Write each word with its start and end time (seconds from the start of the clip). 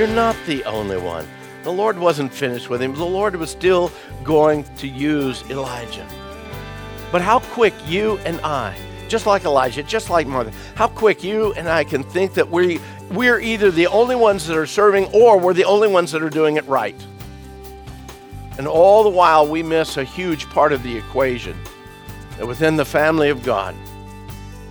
You're 0.00 0.08
not 0.08 0.34
the 0.46 0.64
only 0.64 0.96
one. 0.96 1.28
The 1.62 1.70
Lord 1.70 1.98
wasn't 1.98 2.32
finished 2.32 2.70
with 2.70 2.80
him. 2.80 2.94
The 2.94 3.04
Lord 3.04 3.36
was 3.36 3.50
still 3.50 3.92
going 4.24 4.64
to 4.78 4.88
use 4.88 5.42
Elijah. 5.50 6.08
But 7.12 7.20
how 7.20 7.40
quick 7.40 7.74
you 7.86 8.16
and 8.24 8.40
I, 8.40 8.78
just 9.08 9.26
like 9.26 9.44
Elijah, 9.44 9.82
just 9.82 10.08
like 10.08 10.26
Martha, 10.26 10.52
how 10.74 10.88
quick 10.88 11.22
you 11.22 11.52
and 11.52 11.68
I 11.68 11.84
can 11.84 12.02
think 12.02 12.32
that 12.32 12.48
we, 12.48 12.80
we're 13.10 13.40
either 13.40 13.70
the 13.70 13.88
only 13.88 14.16
ones 14.16 14.46
that 14.46 14.56
are 14.56 14.64
serving 14.64 15.04
or 15.12 15.38
we're 15.38 15.52
the 15.52 15.64
only 15.64 15.88
ones 15.88 16.12
that 16.12 16.22
are 16.22 16.30
doing 16.30 16.56
it 16.56 16.66
right. 16.66 16.96
And 18.56 18.66
all 18.66 19.02
the 19.02 19.10
while, 19.10 19.46
we 19.46 19.62
miss 19.62 19.98
a 19.98 20.04
huge 20.04 20.48
part 20.48 20.72
of 20.72 20.82
the 20.82 20.96
equation 20.96 21.58
that 22.38 22.46
within 22.46 22.76
the 22.76 22.86
family 22.86 23.28
of 23.28 23.42
God, 23.42 23.74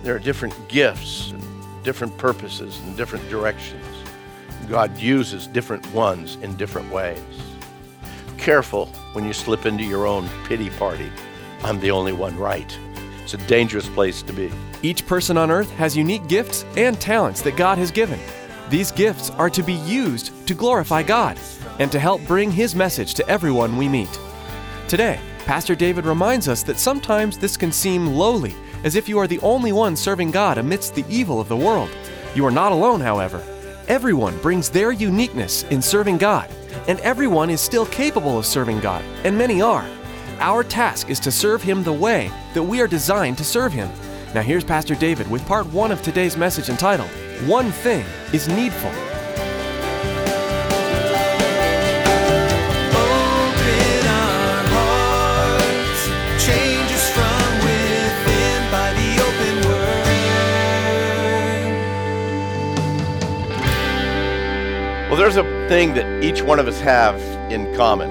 there 0.02 0.16
are 0.16 0.18
different 0.18 0.56
gifts 0.66 1.30
and 1.30 1.40
different 1.84 2.18
purposes 2.18 2.80
and 2.80 2.96
different 2.96 3.30
directions. 3.30 3.79
God 4.70 4.96
uses 4.96 5.48
different 5.48 5.84
ones 5.92 6.36
in 6.42 6.54
different 6.54 6.92
ways. 6.92 7.18
Careful 8.38 8.86
when 9.14 9.24
you 9.24 9.32
slip 9.32 9.66
into 9.66 9.82
your 9.82 10.06
own 10.06 10.28
pity 10.44 10.70
party. 10.70 11.10
I'm 11.64 11.80
the 11.80 11.90
only 11.90 12.12
one 12.12 12.38
right. 12.38 12.78
It's 13.24 13.34
a 13.34 13.48
dangerous 13.48 13.88
place 13.88 14.22
to 14.22 14.32
be. 14.32 14.48
Each 14.82 15.04
person 15.04 15.36
on 15.36 15.50
earth 15.50 15.70
has 15.72 15.96
unique 15.96 16.28
gifts 16.28 16.64
and 16.76 17.00
talents 17.00 17.42
that 17.42 17.56
God 17.56 17.78
has 17.78 17.90
given. 17.90 18.20
These 18.68 18.92
gifts 18.92 19.30
are 19.30 19.50
to 19.50 19.62
be 19.64 19.72
used 19.72 20.46
to 20.46 20.54
glorify 20.54 21.02
God 21.02 21.36
and 21.80 21.90
to 21.90 21.98
help 21.98 22.24
bring 22.28 22.52
His 22.52 22.76
message 22.76 23.14
to 23.14 23.28
everyone 23.28 23.76
we 23.76 23.88
meet. 23.88 24.20
Today, 24.86 25.18
Pastor 25.46 25.74
David 25.74 26.06
reminds 26.06 26.46
us 26.46 26.62
that 26.62 26.78
sometimes 26.78 27.38
this 27.38 27.56
can 27.56 27.72
seem 27.72 28.06
lowly, 28.06 28.54
as 28.84 28.94
if 28.94 29.08
you 29.08 29.18
are 29.18 29.26
the 29.26 29.40
only 29.40 29.72
one 29.72 29.96
serving 29.96 30.30
God 30.30 30.58
amidst 30.58 30.94
the 30.94 31.04
evil 31.08 31.40
of 31.40 31.48
the 31.48 31.56
world. 31.56 31.90
You 32.36 32.46
are 32.46 32.52
not 32.52 32.70
alone, 32.70 33.00
however. 33.00 33.42
Everyone 33.88 34.38
brings 34.38 34.68
their 34.68 34.92
uniqueness 34.92 35.64
in 35.64 35.82
serving 35.82 36.18
God, 36.18 36.50
and 36.86 37.00
everyone 37.00 37.50
is 37.50 37.60
still 37.60 37.86
capable 37.86 38.38
of 38.38 38.46
serving 38.46 38.80
God, 38.80 39.04
and 39.24 39.36
many 39.36 39.60
are. 39.62 39.86
Our 40.38 40.62
task 40.62 41.10
is 41.10 41.20
to 41.20 41.32
serve 41.32 41.62
Him 41.62 41.82
the 41.82 41.92
way 41.92 42.30
that 42.54 42.62
we 42.62 42.80
are 42.80 42.86
designed 42.86 43.38
to 43.38 43.44
serve 43.44 43.72
Him. 43.72 43.90
Now, 44.34 44.42
here's 44.42 44.64
Pastor 44.64 44.94
David 44.94 45.30
with 45.30 45.46
part 45.46 45.66
one 45.72 45.90
of 45.90 46.02
today's 46.02 46.36
message 46.36 46.68
entitled, 46.68 47.10
One 47.46 47.72
Thing 47.72 48.04
is 48.32 48.48
Needful. 48.48 49.09
Well, 65.10 65.18
there's 65.18 65.36
a 65.36 65.42
thing 65.68 65.94
that 65.94 66.22
each 66.22 66.40
one 66.40 66.60
of 66.60 66.68
us 66.68 66.80
have 66.82 67.20
in 67.50 67.74
common. 67.74 68.08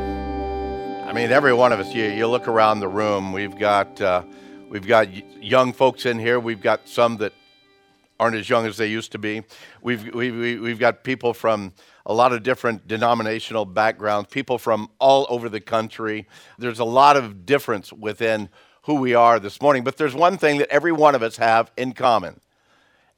I 1.08 1.14
mean, 1.14 1.32
every 1.32 1.54
one 1.54 1.72
of 1.72 1.80
us. 1.80 1.94
You, 1.96 2.04
you 2.04 2.28
look 2.28 2.50
around 2.50 2.82
the 2.82 2.90
room. 2.90 3.32
We've 3.32 3.58
got 3.58 4.02
uh, 4.02 4.24
we've 4.68 4.86
got 4.86 5.08
young 5.42 5.72
folks 5.72 6.06
in 6.06 6.20
here. 6.20 6.42
We've 6.42 6.60
got 6.60 6.90
some 6.90 7.16
that 7.18 7.32
aren't 8.20 8.36
as 8.36 8.50
young 8.50 8.66
as 8.66 8.76
they 8.76 8.88
used 8.88 9.14
to 9.14 9.18
be. 9.18 9.44
We've 9.82 10.14
we've 10.14 10.36
we- 10.36 10.60
we've 10.60 10.78
got 10.78 11.06
people 11.06 11.34
from 11.34 11.72
a 12.06 12.14
lot 12.14 12.34
of 12.34 12.44
different 12.44 12.86
denominational 12.86 13.64
backgrounds. 13.64 14.28
People 14.30 14.58
from 14.58 14.90
all 15.00 15.26
over 15.30 15.48
the 15.48 15.62
country. 15.62 16.28
There's 16.58 16.80
a 16.80 16.84
lot 16.84 17.16
of 17.16 17.46
difference 17.46 17.94
within 17.94 18.50
who 18.84 18.96
we 18.96 19.16
are 19.16 19.40
this 19.40 19.62
morning. 19.62 19.86
But 19.86 19.96
there's 19.96 20.16
one 20.16 20.38
thing 20.38 20.58
that 20.58 20.68
every 20.68 20.92
one 20.92 21.16
of 21.16 21.24
us 21.24 21.38
have 21.38 21.72
in 21.78 21.94
common, 21.94 22.42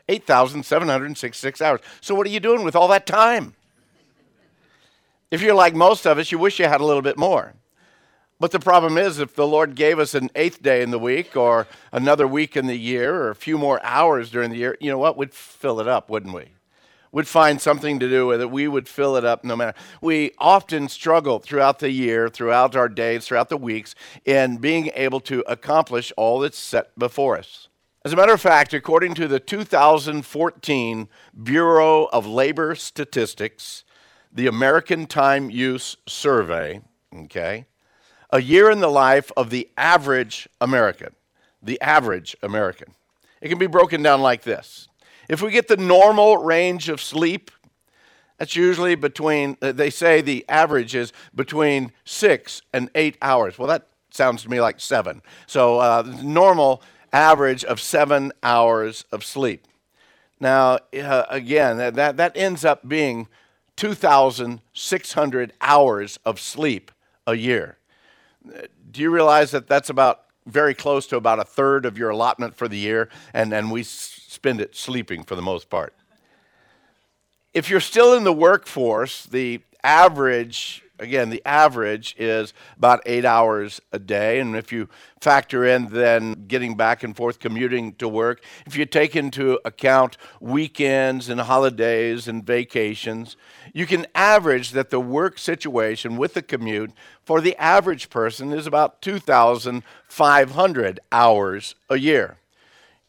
8,766 0.09 1.62
hours. 1.62 1.79
So, 2.01 2.16
what 2.16 2.28
are 2.28 2.31
you 2.31 2.40
doing 2.40 2.63
with 2.63 2.75
all 2.75 2.88
that 2.90 3.06
time? 3.06 3.53
If 5.31 5.41
you're 5.41 5.56
like 5.56 5.75
most 5.75 6.06
of 6.06 6.18
us, 6.18 6.31
you 6.31 6.38
wish 6.38 6.59
you 6.59 6.66
had 6.66 6.81
a 6.81 6.85
little 6.85 7.02
bit 7.02 7.18
more. 7.18 7.53
But 8.40 8.52
the 8.52 8.59
problem 8.59 8.97
is, 8.97 9.19
if 9.19 9.35
the 9.35 9.47
Lord 9.47 9.75
gave 9.75 10.00
us 10.00 10.13
an 10.13 10.29
eighth 10.35 10.62
day 10.62 10.81
in 10.81 10.91
the 10.91 11.00
week, 11.00 11.38
or 11.38 11.66
another 11.91 12.28
week 12.28 12.57
in 12.57 12.68
the 12.68 12.75
year, 12.75 13.16
or 13.16 13.29
a 13.29 13.35
few 13.35 13.57
more 13.57 13.84
hours 13.84 14.29
during 14.29 14.50
the 14.50 14.57
year, 14.57 14.78
you 14.81 14.91
know 14.91 14.97
what? 14.97 15.18
We'd 15.18 15.34
fill 15.34 15.79
it 15.79 15.88
up, 15.88 16.09
wouldn't 16.09 16.34
we? 16.34 16.50
We'd 17.13 17.28
find 17.28 17.62
something 17.62 18.00
to 18.00 18.09
do 18.09 18.25
with 18.28 18.41
it. 18.41 18.50
We 18.50 18.68
would 18.68 18.88
fill 18.90 19.16
it 19.16 19.23
up 19.23 19.44
no 19.44 19.56
matter. 19.56 19.78
We 20.02 20.31
often 20.40 20.90
struggle 20.90 21.40
throughout 21.40 21.79
the 21.79 21.91
year, 21.91 22.28
throughout 22.28 22.75
our 22.75 22.90
days, 22.90 23.25
throughout 23.25 23.50
the 23.50 23.57
weeks, 23.57 23.96
in 24.25 24.57
being 24.57 24.91
able 24.96 25.19
to 25.22 25.44
accomplish 25.47 26.12
all 26.18 26.40
that's 26.40 26.57
set 26.57 26.97
before 26.97 27.38
us. 27.38 27.69
As 28.06 28.12
a 28.12 28.18
matter 28.18 28.34
of 28.34 28.41
fact, 28.41 28.74
according 28.74 29.14
to 29.14 29.30
the 29.30 29.40
2014 29.40 31.08
Bureau 31.41 32.03
of 32.12 32.28
Labor 32.28 32.75
Statistics, 32.75 33.86
the 34.30 34.46
American 34.46 35.06
Time 35.06 35.50
Use 35.50 35.96
Survey, 36.06 36.81
okay, 37.16 37.66
a 38.30 38.41
year 38.41 38.69
in 38.69 38.81
the 38.81 38.90
life 38.90 39.31
of 39.38 39.52
the 39.52 39.69
average 39.78 40.50
American, 40.59 41.16
the 41.62 41.80
average 41.80 42.36
American. 42.44 42.94
It 43.40 43.47
can 43.47 43.58
be 43.58 43.68
broken 43.68 44.03
down 44.03 44.22
like 44.22 44.41
this. 44.41 44.90
If 45.30 45.41
we 45.41 45.52
get 45.52 45.70
the 45.70 45.78
normal 45.78 46.40
range 46.40 46.90
of 46.90 47.00
sleep, 47.00 47.52
that's 48.38 48.58
usually 48.58 48.96
between, 48.96 49.56
uh, 49.62 49.72
they 49.72 49.90
say 49.90 50.20
the 50.20 50.44
average 50.50 50.94
is 50.94 51.14
between 51.34 51.94
six 52.03 52.64
and 52.74 52.90
eight 52.96 53.18
hours. 53.22 53.58
Well, 53.58 53.70
that 53.70 53.88
sounds 54.12 54.44
to 54.44 54.50
me 54.50 54.59
like 54.59 54.81
seven. 54.81 55.22
So, 55.47 55.80
uh, 55.80 56.03
normal 56.22 56.84
average 57.13 57.63
of 57.63 57.79
seven 57.79 58.31
hours 58.41 59.06
of 59.12 59.24
sleep. 59.24 59.68
Now, 60.40 60.79
uh, 60.94 61.24
again, 61.29 61.78
that, 61.78 62.18
that, 62.18 62.35
ends 62.35 62.66
up 62.66 62.88
being 62.88 63.28
2,600 63.78 65.53
hours 65.62 66.19
of 66.25 66.40
sleep 66.40 66.91
a 67.26 67.35
year. 67.35 67.78
Do 68.91 69.02
you 69.02 69.09
realize 69.09 69.52
that 69.52 69.67
that's 69.67 69.90
about 69.90 70.26
very 70.46 70.73
close 70.73 71.08
to 71.08 71.16
about 71.16 71.40
a 71.40 71.46
third 71.46 71.85
of 71.85 71.97
your 71.97 72.09
allotment 72.09 72.55
for 72.55 72.67
the 72.67 72.78
year, 72.78 73.09
and, 73.34 73.53
and 73.53 73.72
we 73.72 73.84
spend 73.84 74.59
it 74.59 74.76
sleeping 74.76 75.23
for 75.23 75.35
the 75.35 75.41
most 75.41 75.70
part? 75.70 75.93
If 77.53 77.70
you're 77.70 77.79
still 77.79 78.14
in 78.14 78.23
the 78.23 78.34
workforce, 78.34 79.26
the 79.26 79.61
average 79.84 80.84
again, 81.03 81.29
the 81.29 81.41
average 81.46 82.16
is 82.17 82.53
about 82.78 83.02
eight 83.05 83.26
hours 83.26 83.79
a 83.91 84.00
day. 84.00 84.40
And 84.40 84.55
if 84.55 84.72
you 84.72 84.90
factor 85.22 85.64
in 85.66 85.90
then 85.90 86.46
getting 86.47 86.76
back 86.76 87.03
and 87.03 87.16
forth 87.16 87.40
commuting 87.40 87.94
to 87.96 88.08
work, 88.08 88.44
if 88.66 88.76
you 88.76 88.85
take 88.85 89.16
into 89.16 89.59
account 89.64 90.17
weekends 90.40 91.29
and 91.29 91.40
holidays 91.41 92.28
and 92.28 92.44
vacations, 92.44 93.38
you 93.73 93.85
can 93.85 94.08
average 94.16 94.72
that 94.72 94.90
the 94.90 95.00
work 95.00 95.38
situation 95.38 96.17
with 96.17 96.34
the 96.34 96.41
commute 96.41 96.91
for 97.23 97.40
the 97.41 97.55
average 97.58 98.09
person 98.09 98.52
is 98.52 98.66
about 98.66 99.02
2,500 99.02 101.00
hours 101.11 101.76
a 101.90 101.97
year. 101.97 102.38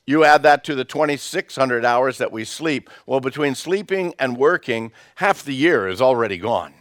You 0.06 0.25
add 0.25 0.43
that 0.43 0.64
to 0.64 0.75
the 0.75 0.85
2,600 0.85 1.85
hours 1.85 2.19
that 2.19 2.31
we 2.31 2.44
sleep. 2.44 2.91
Well, 3.06 3.20
between 3.20 3.55
sleeping 3.55 4.12
and 4.19 4.37
working, 4.37 4.93
half 5.14 5.43
the 5.43 5.55
year 5.55 5.88
is 5.88 6.02
already 6.02 6.37
gone. 6.37 6.75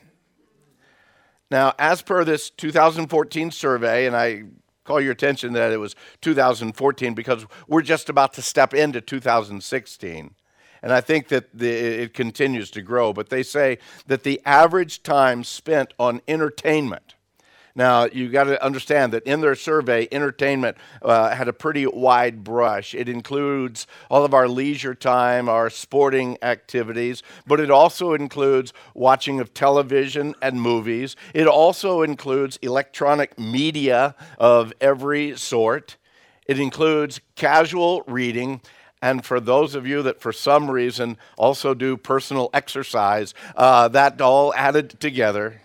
Now, 1.54 1.76
as 1.78 2.02
per 2.02 2.24
this 2.24 2.50
2014 2.50 3.52
survey, 3.52 4.08
and 4.08 4.16
I 4.16 4.46
call 4.86 5.00
your 5.00 5.12
attention 5.12 5.54
that 5.54 5.72
it 5.72 5.78
was 5.78 5.96
2014 6.22 7.14
because 7.14 7.46
we're 7.68 7.84
just 7.84 8.10
about 8.10 8.34
to 8.34 8.42
step 8.42 8.74
into 8.74 9.02
2016. 9.02 10.34
And 10.82 10.92
I 10.92 11.00
think 11.00 11.28
that 11.28 11.56
the, 11.56 11.70
it 11.70 12.16
continues 12.16 12.72
to 12.72 12.82
grow. 12.82 13.14
But 13.14 13.30
they 13.30 13.44
say 13.44 13.78
that 14.08 14.24
the 14.24 14.42
average 14.46 15.04
time 15.04 15.44
spent 15.44 15.94
on 16.00 16.22
entertainment 16.28 17.14
now, 17.76 18.06
you 18.06 18.30
got 18.30 18.44
to 18.44 18.64
understand 18.64 19.14
that 19.14 19.24
in 19.24 19.42
their 19.42 19.56
survey, 19.56 20.08
entertainment 20.12 20.78
uh, 21.02 21.34
had 21.34 21.48
a 21.48 21.54
pretty 21.54 21.88
wide 21.88 22.44
brush. 22.44 22.94
It 22.94 23.10
includes 23.10 23.88
all 24.12 24.24
of 24.24 24.34
our 24.34 24.48
leisure 24.48 24.94
time, 24.94 25.50
our 25.50 25.72
sporting 25.72 26.38
activities, 26.44 27.24
but 27.48 27.60
it 27.60 27.72
also 27.72 28.14
includes 28.14 28.74
watching 28.94 29.40
of 29.40 29.56
television 29.56 30.36
and 30.40 30.62
movies. 30.62 31.16
It 31.34 31.48
also 31.48 32.04
includes 32.04 32.60
electronic 32.62 33.40
media 33.40 34.16
of 34.38 34.72
every 34.80 35.36
sort. 35.36 35.98
It 36.46 36.60
includes 36.60 37.22
casual 37.36 38.04
reading. 38.06 38.62
And 39.02 39.26
for 39.26 39.40
those 39.40 39.74
of 39.74 39.88
you 39.88 40.04
that, 40.04 40.22
for 40.22 40.32
some 40.32 40.70
reason, 40.70 41.18
also 41.38 41.74
do 41.74 41.98
personal 41.98 42.52
exercise, 42.54 43.34
uh, 43.56 43.88
that 43.90 44.22
all 44.22 44.54
added 44.54 45.00
together 45.00 45.63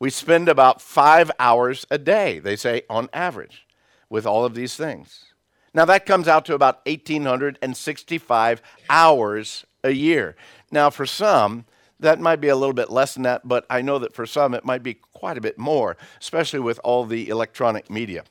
we 0.00 0.10
spend 0.10 0.48
about 0.48 0.80
five 0.80 1.30
hours 1.38 1.86
a 1.90 1.98
day, 1.98 2.38
they 2.38 2.56
say, 2.56 2.82
on 2.90 3.08
average, 3.12 3.66
with 4.08 4.26
all 4.26 4.44
of 4.44 4.54
these 4.54 4.74
things. 4.74 5.26
Now, 5.72 5.84
that 5.84 6.06
comes 6.06 6.26
out 6.26 6.46
to 6.46 6.54
about 6.54 6.84
1,865 6.86 8.62
hours 8.88 9.66
a 9.84 9.90
year. 9.90 10.34
Now, 10.72 10.90
for 10.90 11.06
some, 11.06 11.66
that 12.00 12.18
might 12.18 12.40
be 12.40 12.48
a 12.48 12.56
little 12.56 12.72
bit 12.72 12.90
less 12.90 13.14
than 13.14 13.22
that, 13.24 13.46
but 13.46 13.66
I 13.70 13.82
know 13.82 13.98
that 13.98 14.14
for 14.14 14.26
some 14.26 14.54
it 14.54 14.64
might 14.64 14.82
be 14.82 14.94
quite 14.94 15.38
a 15.38 15.40
bit 15.40 15.58
more, 15.58 15.96
especially 16.18 16.60
with 16.60 16.80
all 16.82 17.04
the 17.04 17.28
electronic 17.28 17.90
media. 17.90 18.24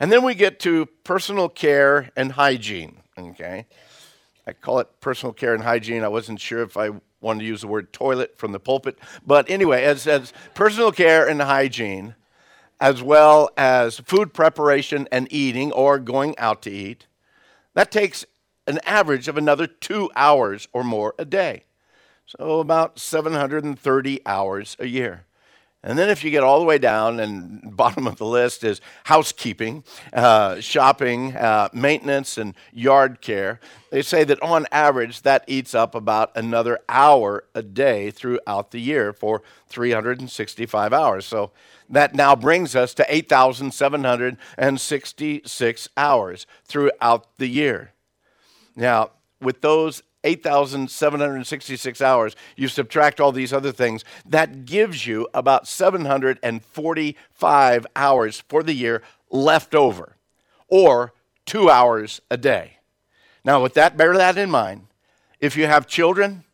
And 0.00 0.10
then 0.10 0.24
we 0.24 0.34
get 0.34 0.58
to 0.60 0.86
personal 1.04 1.48
care 1.48 2.10
and 2.16 2.32
hygiene, 2.32 2.96
okay? 3.16 3.66
I 4.46 4.52
call 4.52 4.80
it 4.80 4.88
personal 5.00 5.32
care 5.32 5.54
and 5.54 5.62
hygiene. 5.62 6.02
I 6.02 6.08
wasn't 6.08 6.40
sure 6.40 6.62
if 6.62 6.76
I 6.76 6.90
wanted 7.22 7.40
to 7.40 7.46
use 7.46 7.62
the 7.62 7.68
word 7.68 7.92
toilet 7.92 8.36
from 8.36 8.52
the 8.52 8.60
pulpit. 8.60 8.98
But 9.26 9.48
anyway, 9.48 9.84
as, 9.84 10.06
as 10.06 10.32
personal 10.54 10.92
care 10.92 11.26
and 11.26 11.40
hygiene, 11.40 12.14
as 12.80 13.02
well 13.02 13.48
as 13.56 14.00
food 14.00 14.34
preparation 14.34 15.08
and 15.12 15.28
eating 15.30 15.70
or 15.72 15.98
going 15.98 16.36
out 16.38 16.62
to 16.62 16.70
eat, 16.70 17.06
that 17.74 17.90
takes 17.92 18.26
an 18.66 18.80
average 18.84 19.28
of 19.28 19.36
another 19.36 19.66
two 19.66 20.10
hours 20.16 20.68
or 20.72 20.84
more 20.84 21.14
a 21.18 21.24
day. 21.24 21.64
So 22.26 22.60
about 22.60 22.98
730 22.98 24.20
hours 24.26 24.76
a 24.78 24.86
year. 24.86 25.26
And 25.84 25.98
then 25.98 26.10
if 26.10 26.22
you 26.22 26.30
get 26.30 26.44
all 26.44 26.60
the 26.60 26.64
way 26.64 26.78
down, 26.78 27.18
and 27.18 27.76
bottom 27.76 28.06
of 28.06 28.16
the 28.16 28.24
list 28.24 28.62
is 28.62 28.80
housekeeping, 29.04 29.82
uh, 30.12 30.60
shopping, 30.60 31.34
uh, 31.34 31.70
maintenance, 31.72 32.38
and 32.38 32.54
yard 32.72 33.20
care. 33.20 33.58
They 33.90 34.02
say 34.02 34.22
that 34.24 34.40
on 34.42 34.66
average, 34.70 35.22
that 35.22 35.42
eats 35.48 35.74
up 35.74 35.96
about 35.96 36.30
another 36.36 36.78
hour 36.88 37.42
a 37.54 37.62
day 37.62 38.12
throughout 38.12 38.70
the 38.70 38.80
year 38.80 39.12
for 39.12 39.42
365 39.68 40.92
hours. 40.92 41.26
So 41.26 41.50
that 41.90 42.14
now 42.14 42.36
brings 42.36 42.76
us 42.76 42.94
to 42.94 43.04
8,766 43.12 45.88
hours 45.96 46.46
throughout 46.64 47.36
the 47.38 47.48
year. 47.48 47.90
Now, 48.76 49.10
with 49.40 49.62
those 49.62 50.04
8,766 50.24 52.00
hours, 52.00 52.34
you 52.56 52.68
subtract 52.68 53.20
all 53.20 53.32
these 53.32 53.52
other 53.52 53.72
things, 53.72 54.04
that 54.26 54.64
gives 54.64 55.06
you 55.06 55.28
about 55.34 55.68
745 55.68 57.86
hours 57.96 58.42
for 58.48 58.62
the 58.62 58.74
year 58.74 59.02
left 59.30 59.74
over, 59.74 60.16
or 60.68 61.12
two 61.44 61.68
hours 61.68 62.20
a 62.30 62.36
day. 62.36 62.78
Now, 63.44 63.60
with 63.62 63.74
that, 63.74 63.96
bear 63.96 64.16
that 64.16 64.38
in 64.38 64.50
mind. 64.50 64.86
If 65.40 65.56
you 65.56 65.66
have 65.66 65.88
children, 65.88 66.44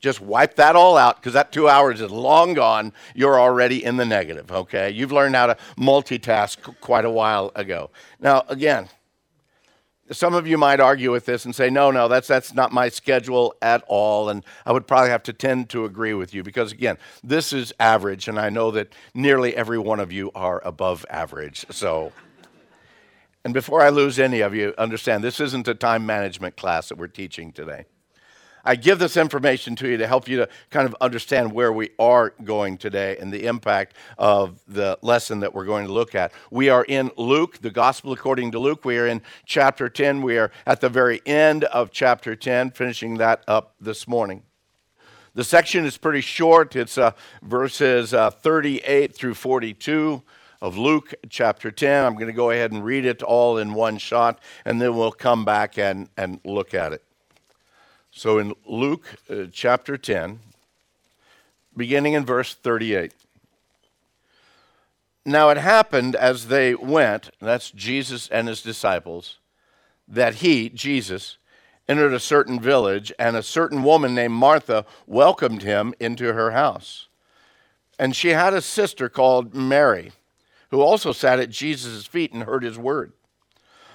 just 0.00 0.20
wipe 0.20 0.56
that 0.56 0.74
all 0.74 0.96
out 0.96 1.16
because 1.16 1.34
that 1.34 1.52
two 1.52 1.68
hours 1.68 2.00
is 2.00 2.10
long 2.10 2.54
gone. 2.54 2.92
You're 3.14 3.38
already 3.38 3.84
in 3.84 3.98
the 3.98 4.04
negative, 4.04 4.50
okay? 4.50 4.90
You've 4.90 5.12
learned 5.12 5.36
how 5.36 5.46
to 5.46 5.56
multitask 5.78 6.80
quite 6.80 7.04
a 7.04 7.10
while 7.10 7.52
ago. 7.54 7.90
Now, 8.18 8.42
again, 8.48 8.88
some 10.10 10.34
of 10.34 10.46
you 10.46 10.58
might 10.58 10.80
argue 10.80 11.12
with 11.12 11.24
this 11.26 11.44
and 11.44 11.54
say, 11.54 11.70
no, 11.70 11.90
no, 11.90 12.08
that's, 12.08 12.26
that's 12.28 12.52
not 12.52 12.72
my 12.72 12.88
schedule 12.88 13.54
at 13.62 13.82
all. 13.86 14.28
And 14.28 14.44
I 14.66 14.72
would 14.72 14.86
probably 14.86 15.10
have 15.10 15.22
to 15.24 15.32
tend 15.32 15.68
to 15.70 15.84
agree 15.84 16.14
with 16.14 16.34
you 16.34 16.42
because, 16.42 16.72
again, 16.72 16.98
this 17.22 17.52
is 17.52 17.72
average, 17.78 18.28
and 18.28 18.38
I 18.38 18.50
know 18.50 18.70
that 18.72 18.92
nearly 19.14 19.54
every 19.56 19.78
one 19.78 20.00
of 20.00 20.12
you 20.12 20.30
are 20.34 20.60
above 20.64 21.06
average. 21.08 21.64
So, 21.70 22.12
and 23.44 23.54
before 23.54 23.82
I 23.82 23.88
lose 23.88 24.18
any 24.18 24.40
of 24.40 24.54
you, 24.54 24.74
understand 24.76 25.24
this 25.24 25.40
isn't 25.40 25.66
a 25.68 25.74
time 25.74 26.04
management 26.04 26.56
class 26.56 26.88
that 26.88 26.98
we're 26.98 27.06
teaching 27.06 27.52
today. 27.52 27.84
I 28.64 28.76
give 28.76 28.98
this 28.98 29.16
information 29.16 29.74
to 29.76 29.88
you 29.88 29.96
to 29.96 30.06
help 30.06 30.28
you 30.28 30.38
to 30.38 30.48
kind 30.70 30.86
of 30.86 30.94
understand 31.00 31.52
where 31.52 31.72
we 31.72 31.90
are 31.98 32.30
going 32.44 32.78
today 32.78 33.16
and 33.18 33.32
the 33.32 33.46
impact 33.46 33.96
of 34.18 34.60
the 34.68 34.98
lesson 35.02 35.40
that 35.40 35.52
we're 35.52 35.64
going 35.64 35.86
to 35.86 35.92
look 35.92 36.14
at. 36.14 36.32
We 36.50 36.68
are 36.68 36.84
in 36.84 37.10
Luke, 37.16 37.58
the 37.58 37.70
Gospel 37.70 38.12
according 38.12 38.52
to 38.52 38.58
Luke. 38.58 38.84
We 38.84 38.98
are 38.98 39.06
in 39.06 39.22
chapter 39.46 39.88
10. 39.88 40.22
We 40.22 40.38
are 40.38 40.52
at 40.66 40.80
the 40.80 40.88
very 40.88 41.20
end 41.26 41.64
of 41.64 41.90
chapter 41.90 42.36
10, 42.36 42.70
finishing 42.70 43.18
that 43.18 43.42
up 43.48 43.74
this 43.80 44.06
morning. 44.06 44.44
The 45.34 45.44
section 45.44 45.86
is 45.86 45.96
pretty 45.96 46.20
short, 46.20 46.76
it's 46.76 46.98
uh, 46.98 47.12
verses 47.42 48.12
uh, 48.12 48.30
38 48.30 49.14
through 49.14 49.34
42 49.34 50.22
of 50.60 50.76
Luke 50.76 51.14
chapter 51.30 51.70
10. 51.70 52.04
I'm 52.04 52.14
going 52.14 52.26
to 52.26 52.32
go 52.32 52.50
ahead 52.50 52.70
and 52.70 52.84
read 52.84 53.06
it 53.06 53.22
all 53.22 53.56
in 53.56 53.72
one 53.72 53.96
shot, 53.96 54.40
and 54.64 54.80
then 54.80 54.94
we'll 54.94 55.10
come 55.10 55.44
back 55.44 55.78
and, 55.78 56.10
and 56.18 56.38
look 56.44 56.74
at 56.74 56.92
it. 56.92 57.02
So 58.14 58.38
in 58.38 58.54
Luke 58.66 59.06
uh, 59.30 59.44
chapter 59.50 59.96
10, 59.96 60.38
beginning 61.74 62.12
in 62.12 62.26
verse 62.26 62.54
38. 62.54 63.14
Now 65.24 65.48
it 65.48 65.56
happened 65.56 66.14
as 66.14 66.48
they 66.48 66.74
went, 66.74 67.30
that's 67.40 67.70
Jesus 67.70 68.28
and 68.28 68.48
his 68.48 68.60
disciples, 68.60 69.38
that 70.06 70.36
he, 70.36 70.68
Jesus, 70.68 71.38
entered 71.88 72.12
a 72.12 72.20
certain 72.20 72.60
village, 72.60 73.12
and 73.18 73.34
a 73.34 73.42
certain 73.42 73.82
woman 73.82 74.14
named 74.14 74.34
Martha 74.34 74.84
welcomed 75.06 75.62
him 75.62 75.94
into 75.98 76.34
her 76.34 76.50
house. 76.50 77.08
And 77.98 78.14
she 78.14 78.30
had 78.30 78.52
a 78.52 78.60
sister 78.60 79.08
called 79.08 79.54
Mary, 79.54 80.12
who 80.70 80.82
also 80.82 81.12
sat 81.12 81.40
at 81.40 81.48
Jesus' 81.48 82.04
feet 82.04 82.32
and 82.32 82.42
heard 82.42 82.62
his 82.62 82.76
word. 82.76 83.12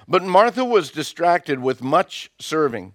But 0.08 0.24
Martha 0.24 0.64
was 0.64 0.90
distracted 0.90 1.60
with 1.60 1.82
much 1.82 2.32
serving. 2.40 2.94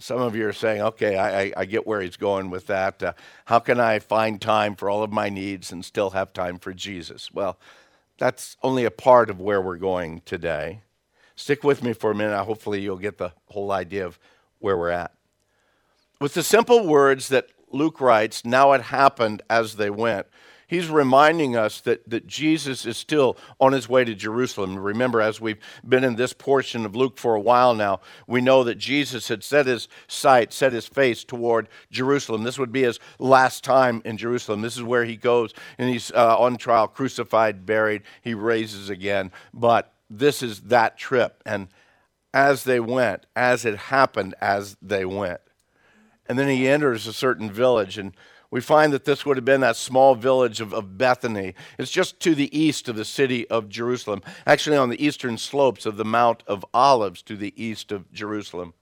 Some 0.00 0.18
of 0.20 0.34
you 0.34 0.48
are 0.48 0.52
saying, 0.52 0.80
okay, 0.80 1.18
I, 1.18 1.52
I 1.54 1.64
get 1.66 1.86
where 1.86 2.00
he's 2.00 2.16
going 2.16 2.48
with 2.48 2.66
that. 2.68 3.02
Uh, 3.02 3.12
how 3.44 3.58
can 3.58 3.78
I 3.78 3.98
find 3.98 4.40
time 4.40 4.74
for 4.74 4.88
all 4.88 5.02
of 5.02 5.12
my 5.12 5.28
needs 5.28 5.70
and 5.72 5.84
still 5.84 6.10
have 6.10 6.32
time 6.32 6.58
for 6.58 6.72
Jesus? 6.72 7.30
Well, 7.30 7.58
that's 8.16 8.56
only 8.62 8.86
a 8.86 8.90
part 8.90 9.28
of 9.28 9.40
where 9.40 9.60
we're 9.60 9.76
going 9.76 10.22
today. 10.24 10.80
Stick 11.36 11.62
with 11.62 11.82
me 11.82 11.92
for 11.92 12.12
a 12.12 12.14
minute. 12.14 12.42
Hopefully, 12.44 12.80
you'll 12.80 12.96
get 12.96 13.18
the 13.18 13.32
whole 13.46 13.72
idea 13.72 14.06
of 14.06 14.18
where 14.58 14.76
we're 14.76 14.88
at. 14.90 15.12
With 16.18 16.32
the 16.32 16.42
simple 16.42 16.86
words 16.86 17.28
that 17.28 17.48
Luke 17.70 18.00
writes, 18.00 18.44
now 18.44 18.72
it 18.72 18.80
happened 18.80 19.42
as 19.50 19.76
they 19.76 19.90
went, 19.90 20.26
he's 20.70 20.88
reminding 20.88 21.56
us 21.56 21.80
that, 21.80 22.08
that 22.08 22.28
Jesus 22.28 22.86
is 22.86 22.96
still 22.96 23.36
on 23.58 23.72
his 23.72 23.88
way 23.88 24.04
to 24.04 24.14
Jerusalem. 24.14 24.78
Remember, 24.78 25.20
as 25.20 25.40
we've 25.40 25.58
been 25.86 26.04
in 26.04 26.14
this 26.14 26.32
portion 26.32 26.86
of 26.86 26.94
Luke 26.94 27.18
for 27.18 27.34
a 27.34 27.40
while 27.40 27.74
now, 27.74 28.00
we 28.28 28.40
know 28.40 28.62
that 28.62 28.76
Jesus 28.76 29.26
had 29.26 29.42
set 29.42 29.66
his 29.66 29.88
sight, 30.06 30.52
set 30.52 30.72
his 30.72 30.86
face 30.86 31.24
toward 31.24 31.68
Jerusalem. 31.90 32.44
This 32.44 32.56
would 32.56 32.70
be 32.70 32.82
his 32.82 33.00
last 33.18 33.64
time 33.64 34.00
in 34.04 34.16
Jerusalem. 34.16 34.62
This 34.62 34.76
is 34.76 34.84
where 34.84 35.04
he 35.04 35.16
goes, 35.16 35.52
and 35.76 35.90
he's 35.90 36.12
uh, 36.12 36.38
on 36.38 36.56
trial, 36.56 36.86
crucified, 36.86 37.66
buried, 37.66 38.02
he 38.22 38.32
raises 38.32 38.88
again. 38.88 39.32
But 39.52 39.92
this 40.08 40.40
is 40.40 40.60
that 40.60 40.96
trip. 40.96 41.42
And 41.44 41.66
as 42.32 42.62
they 42.62 42.78
went, 42.78 43.26
as 43.34 43.64
it 43.64 43.76
happened 43.76 44.36
as 44.40 44.76
they 44.80 45.04
went. 45.04 45.40
And 46.28 46.38
then 46.38 46.48
he 46.48 46.68
enters 46.68 47.08
a 47.08 47.12
certain 47.12 47.50
village, 47.50 47.98
and 47.98 48.12
We 48.50 48.60
find 48.60 48.92
that 48.92 49.04
this 49.04 49.24
would 49.24 49.36
have 49.36 49.44
been 49.44 49.60
that 49.60 49.76
small 49.76 50.16
village 50.16 50.60
of, 50.60 50.74
of 50.74 50.98
Bethany. 50.98 51.54
It's 51.78 51.90
just 51.90 52.18
to 52.20 52.34
the 52.34 52.56
east 52.58 52.88
of 52.88 52.96
the 52.96 53.04
city 53.04 53.48
of 53.48 53.68
Jerusalem, 53.68 54.22
actually 54.44 54.76
on 54.76 54.88
the 54.88 55.04
eastern 55.04 55.38
slopes 55.38 55.86
of 55.86 55.96
the 55.96 56.04
Mount 56.04 56.42
of 56.48 56.64
Olives 56.74 57.22
to 57.22 57.36
the 57.36 57.54
east 57.56 57.92
of 57.92 58.12
Jerusalem. 58.12 58.74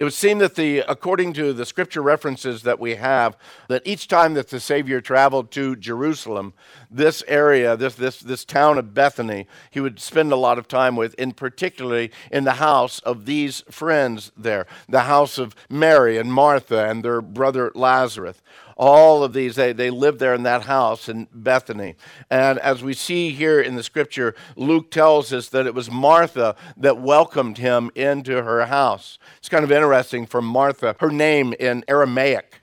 It 0.00 0.04
would 0.04 0.14
seem 0.14 0.38
that 0.38 0.54
the, 0.54 0.78
according 0.78 1.34
to 1.34 1.52
the 1.52 1.66
scripture 1.66 2.00
references 2.00 2.62
that 2.62 2.80
we 2.80 2.94
have, 2.94 3.36
that 3.68 3.82
each 3.84 4.08
time 4.08 4.32
that 4.32 4.48
the 4.48 4.58
Savior 4.58 5.02
traveled 5.02 5.50
to 5.50 5.76
Jerusalem, 5.76 6.54
this 6.90 7.22
area, 7.28 7.76
this, 7.76 7.96
this, 7.96 8.18
this 8.18 8.46
town 8.46 8.78
of 8.78 8.94
Bethany, 8.94 9.46
he 9.70 9.78
would 9.78 10.00
spend 10.00 10.32
a 10.32 10.36
lot 10.36 10.58
of 10.58 10.66
time 10.68 10.96
with, 10.96 11.12
in 11.14 11.32
particularly 11.32 12.10
in 12.32 12.44
the 12.44 12.52
house 12.52 13.00
of 13.00 13.26
these 13.26 13.60
friends 13.70 14.32
there, 14.38 14.66
the 14.88 15.00
house 15.00 15.36
of 15.36 15.54
Mary 15.68 16.16
and 16.16 16.32
Martha 16.32 16.88
and 16.88 17.04
their 17.04 17.20
brother 17.20 17.70
Lazarus 17.74 18.40
all 18.80 19.22
of 19.22 19.34
these, 19.34 19.56
they, 19.56 19.74
they 19.74 19.90
lived 19.90 20.20
there 20.20 20.32
in 20.32 20.42
that 20.44 20.62
house 20.62 21.06
in 21.06 21.28
Bethany. 21.34 21.96
And 22.30 22.58
as 22.60 22.82
we 22.82 22.94
see 22.94 23.30
here 23.30 23.60
in 23.60 23.76
the 23.76 23.82
scripture, 23.82 24.34
Luke 24.56 24.90
tells 24.90 25.34
us 25.34 25.50
that 25.50 25.66
it 25.66 25.74
was 25.74 25.90
Martha 25.90 26.56
that 26.78 26.98
welcomed 26.98 27.58
him 27.58 27.90
into 27.94 28.42
her 28.42 28.64
house. 28.64 29.18
It's 29.36 29.50
kind 29.50 29.64
of 29.64 29.70
interesting 29.70 30.24
for 30.24 30.40
Martha, 30.40 30.96
her 30.98 31.10
name 31.10 31.52
in 31.60 31.84
Aramaic 31.86 32.62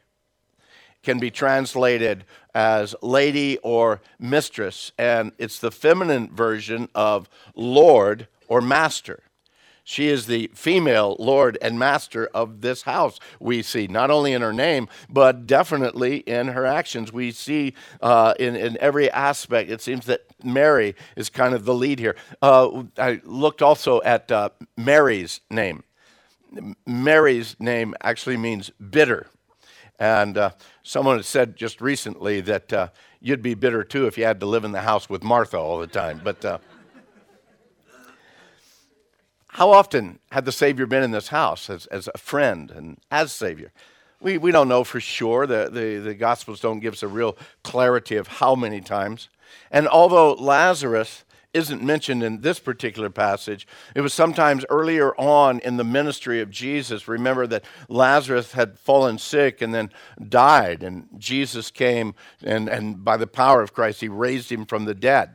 can 1.04 1.20
be 1.20 1.30
translated 1.30 2.26
as 2.54 2.96
lady 3.04 3.58
or 3.60 4.02
mistress, 4.20 4.92
and 4.98 5.32
it's 5.38 5.60
the 5.60 5.72
feminine 5.72 6.30
version 6.36 6.90
of 6.96 7.30
Lord 7.56 8.28
or 8.48 8.60
master. 8.60 9.22
She 9.90 10.10
is 10.10 10.26
the 10.26 10.52
female 10.54 11.16
Lord 11.18 11.58
and 11.62 11.80
Master 11.80 12.28
of 12.34 12.60
this 12.60 12.82
house, 12.82 13.22
we 13.40 13.62
see, 13.62 13.88
not 13.88 14.12
only 14.12 14.34
in 14.34 14.42
her 14.42 14.52
name, 14.52 14.90
but 15.10 15.48
definitely 15.48 16.18
in 16.18 16.50
her 16.50 16.66
actions. 16.66 17.14
We 17.14 17.32
see 17.32 17.74
uh, 18.02 18.34
in, 18.38 18.58
in 18.58 18.78
every 18.82 19.10
aspect, 19.10 19.72
it 19.72 19.80
seems 19.80 20.06
that 20.08 20.26
Mary 20.44 20.94
is 21.16 21.30
kind 21.30 21.54
of 21.56 21.64
the 21.64 21.74
lead 21.74 22.00
here. 22.00 22.18
Uh, 22.42 22.84
I 22.98 23.22
looked 23.24 23.62
also 23.62 24.02
at 24.02 24.30
uh, 24.30 24.50
Mary's 24.76 25.40
name. 25.50 25.86
Mary's 26.86 27.56
name 27.58 27.96
actually 28.02 28.36
means 28.36 28.70
bitter. 28.72 29.28
And 30.00 30.38
uh, 30.38 30.50
someone 30.84 31.24
said 31.24 31.56
just 31.56 31.80
recently 31.80 32.42
that 32.42 32.74
uh, 32.74 32.90
you'd 33.22 33.42
be 33.42 33.54
bitter 33.54 33.86
too 33.86 34.06
if 34.06 34.18
you 34.18 34.26
had 34.26 34.42
to 34.42 34.48
live 34.48 34.66
in 34.66 34.74
the 34.74 34.82
house 34.82 35.10
with 35.10 35.24
Martha 35.24 35.58
all 35.58 35.80
the 35.80 35.88
time. 35.88 36.20
But 36.22 36.44
uh, 36.44 36.58
how 39.58 39.72
often 39.72 40.20
had 40.30 40.46
the 40.46 40.52
Savior 40.52 40.86
been 40.86 41.02
in 41.02 41.10
this 41.10 41.30
house 41.30 41.68
as, 41.68 41.88
as 41.88 42.08
a 42.14 42.18
friend 42.20 42.70
and 42.70 43.00
as 43.10 43.32
Savior? 43.32 43.72
We, 44.22 44.38
we 44.38 44.52
don't 44.52 44.68
know 44.68 44.84
for 44.84 45.00
sure. 45.00 45.48
The, 45.48 45.68
the, 45.72 45.98
the 45.98 46.14
Gospels 46.14 46.60
don't 46.60 46.80
give 46.80 46.94
us 46.94 47.02
a 47.02 47.08
real 47.08 47.36
clarity 47.64 48.18
of 48.18 48.28
how 48.28 48.54
many 48.54 48.82
times. 48.82 49.30
And 49.72 49.88
although 49.88 50.34
Lazarus 50.34 51.24
isn't 51.56 51.82
mentioned 51.82 52.22
in 52.22 52.42
this 52.42 52.60
particular 52.60 53.10
passage, 53.10 53.68
it 53.96 54.02
was 54.02 54.14
sometimes 54.14 54.64
earlier 54.70 55.16
on 55.20 55.58
in 55.62 55.78
the 55.78 55.84
ministry 55.84 56.40
of 56.40 56.52
Jesus. 56.52 57.08
Remember 57.08 57.48
that 57.48 57.66
Lazarus 57.90 58.52
had 58.52 58.78
fallen 58.78 59.18
sick 59.18 59.60
and 59.60 59.74
then 59.74 59.90
died, 60.30 60.84
and 60.84 61.08
Jesus 61.18 61.72
came, 61.72 62.14
and, 62.44 62.70
and 62.70 63.04
by 63.04 63.18
the 63.18 63.26
power 63.26 63.64
of 63.64 63.74
Christ, 63.74 64.02
he 64.02 64.08
raised 64.08 64.52
him 64.52 64.68
from 64.68 64.86
the 64.86 64.94
dead. 64.94 65.34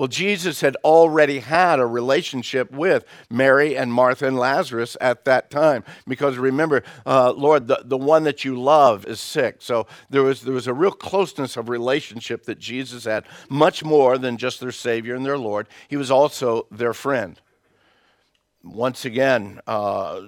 Well, 0.00 0.08
Jesus 0.08 0.62
had 0.62 0.76
already 0.76 1.40
had 1.40 1.78
a 1.78 1.84
relationship 1.84 2.72
with 2.72 3.04
Mary 3.28 3.76
and 3.76 3.92
Martha 3.92 4.26
and 4.26 4.38
Lazarus 4.38 4.96
at 4.98 5.26
that 5.26 5.50
time. 5.50 5.84
Because 6.08 6.38
remember, 6.38 6.82
uh, 7.04 7.32
Lord, 7.32 7.68
the, 7.68 7.82
the 7.84 7.98
one 7.98 8.24
that 8.24 8.42
you 8.42 8.58
love 8.58 9.04
is 9.04 9.20
sick. 9.20 9.56
So 9.58 9.86
there 10.08 10.22
was, 10.22 10.40
there 10.40 10.54
was 10.54 10.66
a 10.66 10.72
real 10.72 10.90
closeness 10.90 11.58
of 11.58 11.68
relationship 11.68 12.44
that 12.44 12.58
Jesus 12.58 13.04
had, 13.04 13.26
much 13.50 13.84
more 13.84 14.16
than 14.16 14.38
just 14.38 14.58
their 14.58 14.72
Savior 14.72 15.14
and 15.14 15.26
their 15.26 15.36
Lord. 15.36 15.68
He 15.86 15.98
was 15.98 16.10
also 16.10 16.66
their 16.70 16.94
friend. 16.94 17.38
Once 18.64 19.04
again, 19.04 19.60
uh, 19.66 20.22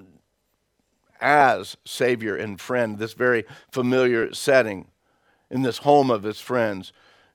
as 1.18 1.78
Savior 1.86 2.36
and 2.36 2.60
friend, 2.60 2.98
this 2.98 3.14
very 3.14 3.46
familiar 3.70 4.34
setting 4.34 4.88
in 5.50 5.62
this 5.62 5.78
home 5.78 6.10
of 6.10 6.24
his 6.24 6.40
friends. 6.40 6.92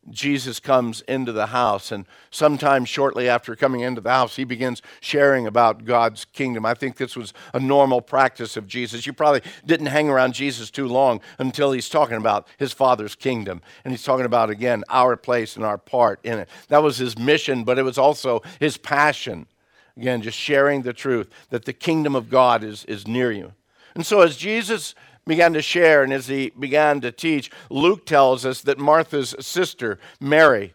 Jesus 0.10 0.60
comes 0.60 1.02
into 1.02 1.32
the 1.32 1.48
house, 1.48 1.92
and 1.92 2.06
sometime 2.32 2.86
shortly 2.86 3.28
after 3.28 3.56
coming 3.56 3.82
into 3.82 4.00
the 4.00 4.10
house, 4.10 4.36
he 4.38 4.44
begins 4.44 4.82
sharing 5.02 5.46
about 5.46 5.86
God's 5.86 6.26
kingdom. 6.26 6.66
I 6.66 6.74
think 6.74 6.98
this 6.98 7.16
was 7.16 7.34
a 7.54 7.60
normal 7.60 8.02
practice 8.02 8.56
of 8.56 8.68
Jesus. 8.68 9.06
You 9.06 9.14
probably 9.14 9.42
didn't 9.66 9.88
hang 9.88 10.10
around 10.10 10.34
Jesus 10.34 10.72
too 10.72 10.88
long 10.88 11.20
until 11.40 11.72
he's 11.72 11.90
talking 11.90 12.18
about 12.18 12.48
his 12.58 12.72
Father's 12.72 13.16
kingdom, 13.16 13.62
and 13.84 13.92
he's 13.92 14.04
talking 14.04 14.26
about, 14.26 14.50
again, 14.50 14.84
our 14.90 15.18
place 15.18 15.56
and 15.56 15.66
our 15.66 15.78
part 15.78 16.20
in 16.24 16.40
it. 16.40 16.50
That 16.70 16.84
was 16.84 16.98
his 16.98 17.18
mission, 17.18 17.64
but 17.64 17.78
it 17.78 17.84
was 17.84 17.98
also 17.98 18.42
his 18.60 18.78
passion. 18.78 19.48
Again, 19.98 20.22
just 20.22 20.38
sharing 20.38 20.84
the 20.84 20.94
truth 20.94 21.30
that 21.50 21.66
the 21.66 21.74
kingdom 21.74 22.16
of 22.16 22.30
God 22.30 22.64
is, 22.64 22.86
is 22.86 23.08
near 23.08 23.32
you. 23.32 23.54
And 23.96 24.06
so, 24.06 24.22
as 24.22 24.38
Jesus 24.38 24.94
began 25.28 25.54
to 25.54 25.62
share 25.62 26.04
and 26.04 26.14
as 26.14 26.28
he 26.28 26.52
began 26.58 27.02
to 27.02 27.12
teach, 27.12 27.52
Luke 27.70 28.06
tells 28.06 28.46
us 28.46 28.62
that 28.62 28.80
Martha's 28.80 29.36
sister, 29.40 30.00
Mary, 30.20 30.74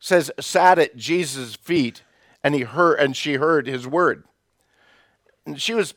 says, 0.00 0.30
sat 0.40 0.78
at 0.78 0.96
Jesus' 0.96 1.54
feet 1.54 2.02
and 2.42 2.54
he 2.54 2.62
heard 2.62 2.98
and 2.98 3.16
she 3.16 3.34
heard 3.34 3.66
his 3.66 3.86
word. 3.86 4.24
And 5.46 5.60
she 5.60 5.74
was 5.74 5.94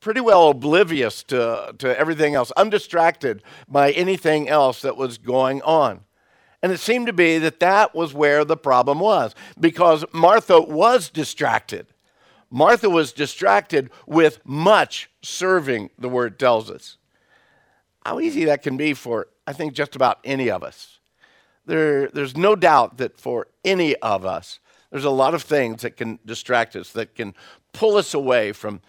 pretty 0.00 0.20
well 0.20 0.48
oblivious 0.48 1.22
to, 1.24 1.74
to 1.78 1.98
everything 1.98 2.34
else, 2.34 2.50
undistracted 2.52 3.42
by 3.68 3.90
anything 3.92 4.48
else 4.48 4.82
that 4.82 4.96
was 4.96 5.18
going 5.18 5.60
on. 5.62 6.00
And 6.62 6.72
it 6.72 6.80
seemed 6.80 7.06
to 7.08 7.12
be 7.12 7.38
that 7.38 7.60
that 7.60 7.94
was 7.94 8.14
where 8.14 8.44
the 8.44 8.56
problem 8.56 9.00
was, 9.00 9.34
because 9.60 10.04
Martha 10.12 10.60
was 10.60 11.10
distracted. 11.10 11.86
Martha 12.50 12.88
was 12.88 13.12
distracted 13.12 13.90
with 14.06 14.40
much 14.46 15.10
serving, 15.20 15.90
the 15.98 16.08
word 16.08 16.38
tells 16.38 16.70
us 16.70 16.96
how 18.04 18.20
easy 18.20 18.44
that 18.44 18.62
can 18.62 18.76
be 18.76 18.94
for, 18.94 19.28
I 19.46 19.52
think, 19.52 19.72
just 19.72 19.96
about 19.96 20.18
any 20.24 20.50
of 20.50 20.62
us. 20.62 20.98
There, 21.66 22.08
there's 22.08 22.36
no 22.36 22.54
doubt 22.54 22.98
that 22.98 23.18
for 23.18 23.48
any 23.64 23.96
of 23.96 24.24
us, 24.26 24.60
there's 24.90 25.04
a 25.04 25.10
lot 25.10 25.34
of 25.34 25.42
things 25.42 25.82
that 25.82 25.96
can 25.96 26.18
distract 26.24 26.76
us, 26.76 26.92
that 26.92 27.14
can 27.14 27.34
pull 27.72 27.96
us 27.96 28.14
away 28.14 28.52
from 28.52 28.80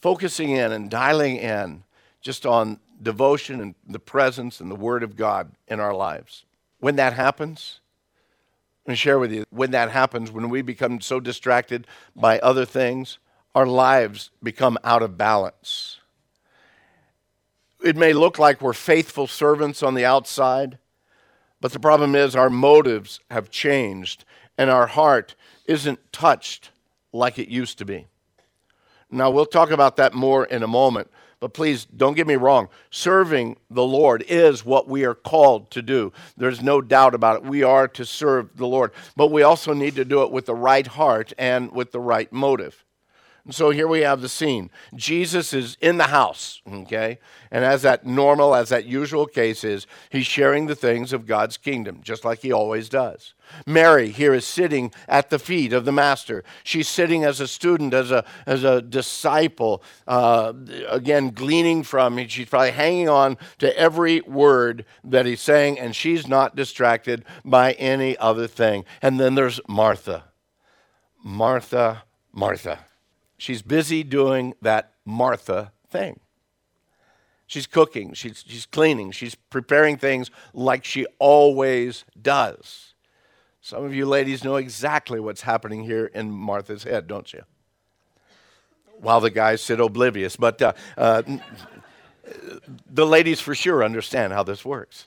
focusing 0.00 0.50
in 0.50 0.72
and 0.72 0.90
dialing 0.90 1.36
in 1.36 1.84
just 2.20 2.46
on 2.46 2.80
devotion 3.00 3.60
and 3.60 3.74
the 3.86 3.98
presence 3.98 4.60
and 4.60 4.70
the 4.70 4.76
Word 4.76 5.02
of 5.02 5.16
God 5.16 5.52
in 5.68 5.80
our 5.80 5.94
lives. 5.94 6.44
When 6.80 6.96
that 6.96 7.12
happens, 7.12 7.80
going 8.88 8.94
to 8.94 8.96
share 8.96 9.18
with 9.18 9.30
you 9.30 9.44
when 9.50 9.70
that 9.72 9.90
happens, 9.90 10.32
when 10.32 10.48
we 10.48 10.62
become 10.62 11.00
so 11.02 11.20
distracted 11.20 11.86
by 12.16 12.38
other 12.38 12.64
things, 12.64 13.18
our 13.54 13.66
lives 13.66 14.30
become 14.42 14.78
out 14.82 15.02
of 15.02 15.18
balance. 15.18 15.97
It 17.82 17.96
may 17.96 18.12
look 18.12 18.38
like 18.38 18.60
we're 18.60 18.72
faithful 18.72 19.26
servants 19.26 19.82
on 19.82 19.94
the 19.94 20.04
outside, 20.04 20.78
but 21.60 21.72
the 21.72 21.80
problem 21.80 22.14
is 22.14 22.34
our 22.34 22.50
motives 22.50 23.20
have 23.30 23.50
changed 23.50 24.24
and 24.56 24.68
our 24.68 24.88
heart 24.88 25.36
isn't 25.66 26.12
touched 26.12 26.70
like 27.12 27.38
it 27.38 27.48
used 27.48 27.78
to 27.78 27.84
be. 27.84 28.06
Now, 29.10 29.30
we'll 29.30 29.46
talk 29.46 29.70
about 29.70 29.96
that 29.96 30.12
more 30.12 30.44
in 30.44 30.62
a 30.62 30.66
moment, 30.66 31.10
but 31.40 31.54
please 31.54 31.84
don't 31.84 32.14
get 32.14 32.26
me 32.26 32.36
wrong. 32.36 32.68
Serving 32.90 33.56
the 33.70 33.84
Lord 33.84 34.24
is 34.28 34.64
what 34.64 34.88
we 34.88 35.04
are 35.04 35.14
called 35.14 35.70
to 35.70 35.80
do. 35.80 36.12
There's 36.36 36.62
no 36.62 36.80
doubt 36.80 37.14
about 37.14 37.36
it. 37.36 37.44
We 37.44 37.62
are 37.62 37.88
to 37.88 38.04
serve 38.04 38.56
the 38.56 38.66
Lord, 38.66 38.92
but 39.16 39.30
we 39.30 39.42
also 39.42 39.72
need 39.72 39.94
to 39.94 40.04
do 40.04 40.22
it 40.24 40.32
with 40.32 40.46
the 40.46 40.54
right 40.54 40.86
heart 40.86 41.32
and 41.38 41.72
with 41.72 41.92
the 41.92 42.00
right 42.00 42.30
motive. 42.32 42.84
So 43.50 43.70
here 43.70 43.88
we 43.88 44.00
have 44.00 44.20
the 44.20 44.28
scene. 44.28 44.70
Jesus 44.94 45.54
is 45.54 45.78
in 45.80 45.96
the 45.96 46.04
house, 46.04 46.60
okay? 46.70 47.18
And 47.50 47.64
as 47.64 47.80
that 47.82 48.04
normal, 48.04 48.54
as 48.54 48.68
that 48.68 48.84
usual 48.84 49.26
case 49.26 49.64
is, 49.64 49.86
he's 50.10 50.26
sharing 50.26 50.66
the 50.66 50.74
things 50.74 51.14
of 51.14 51.26
God's 51.26 51.56
kingdom, 51.56 52.00
just 52.02 52.26
like 52.26 52.40
he 52.40 52.52
always 52.52 52.90
does. 52.90 53.32
Mary 53.66 54.10
here 54.10 54.34
is 54.34 54.44
sitting 54.44 54.92
at 55.08 55.30
the 55.30 55.38
feet 55.38 55.72
of 55.72 55.86
the 55.86 55.92
Master. 55.92 56.44
She's 56.62 56.88
sitting 56.88 57.24
as 57.24 57.40
a 57.40 57.48
student, 57.48 57.94
as 57.94 58.10
a, 58.10 58.22
as 58.44 58.64
a 58.64 58.82
disciple, 58.82 59.82
uh, 60.06 60.52
again, 60.90 61.30
gleaning 61.30 61.82
from. 61.82 62.18
She's 62.28 62.50
probably 62.50 62.72
hanging 62.72 63.08
on 63.08 63.38
to 63.60 63.74
every 63.78 64.20
word 64.22 64.84
that 65.02 65.24
he's 65.24 65.40
saying, 65.40 65.78
and 65.78 65.96
she's 65.96 66.28
not 66.28 66.54
distracted 66.54 67.24
by 67.46 67.72
any 67.72 68.14
other 68.18 68.46
thing. 68.46 68.84
And 69.00 69.18
then 69.18 69.36
there's 69.36 69.58
Martha. 69.66 70.24
Martha, 71.24 72.02
Martha. 72.30 72.80
She's 73.38 73.62
busy 73.62 74.02
doing 74.02 74.54
that 74.60 74.92
Martha 75.04 75.72
thing. 75.88 76.20
She's 77.46 77.66
cooking, 77.66 78.12
she's, 78.12 78.44
she's 78.46 78.66
cleaning, 78.66 79.10
she's 79.10 79.34
preparing 79.34 79.96
things 79.96 80.30
like 80.52 80.84
she 80.84 81.06
always 81.18 82.04
does. 82.20 82.92
Some 83.62 83.84
of 83.84 83.94
you 83.94 84.04
ladies 84.04 84.44
know 84.44 84.56
exactly 84.56 85.18
what's 85.18 85.42
happening 85.42 85.84
here 85.84 86.06
in 86.06 86.30
Martha's 86.30 86.82
head, 86.82 87.06
don't 87.06 87.32
you? 87.32 87.42
While 89.00 89.20
the 89.20 89.30
guys 89.30 89.62
sit 89.62 89.80
oblivious. 89.80 90.36
But 90.36 90.60
uh, 90.60 90.72
uh, 90.98 91.22
the 92.90 93.06
ladies 93.06 93.40
for 93.40 93.54
sure 93.54 93.82
understand 93.82 94.32
how 94.34 94.42
this 94.42 94.64
works. 94.64 95.06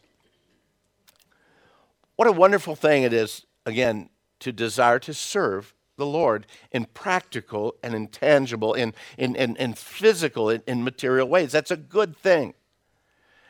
What 2.15 2.27
a 2.27 2.31
wonderful 2.31 2.75
thing 2.75 3.03
it 3.03 3.13
is, 3.13 3.45
again, 3.65 4.09
to 4.39 4.51
desire 4.51 4.99
to 4.99 5.13
serve 5.13 5.75
the 6.01 6.05
Lord 6.07 6.47
in 6.71 6.85
practical 6.85 7.75
and 7.83 7.93
intangible, 7.93 8.73
in, 8.73 8.95
in, 9.19 9.35
in, 9.35 9.55
in 9.57 9.73
physical, 9.73 10.49
in, 10.49 10.63
in 10.65 10.83
material 10.83 11.29
ways. 11.29 11.51
That's 11.51 11.69
a 11.69 11.77
good 11.77 12.17
thing. 12.17 12.55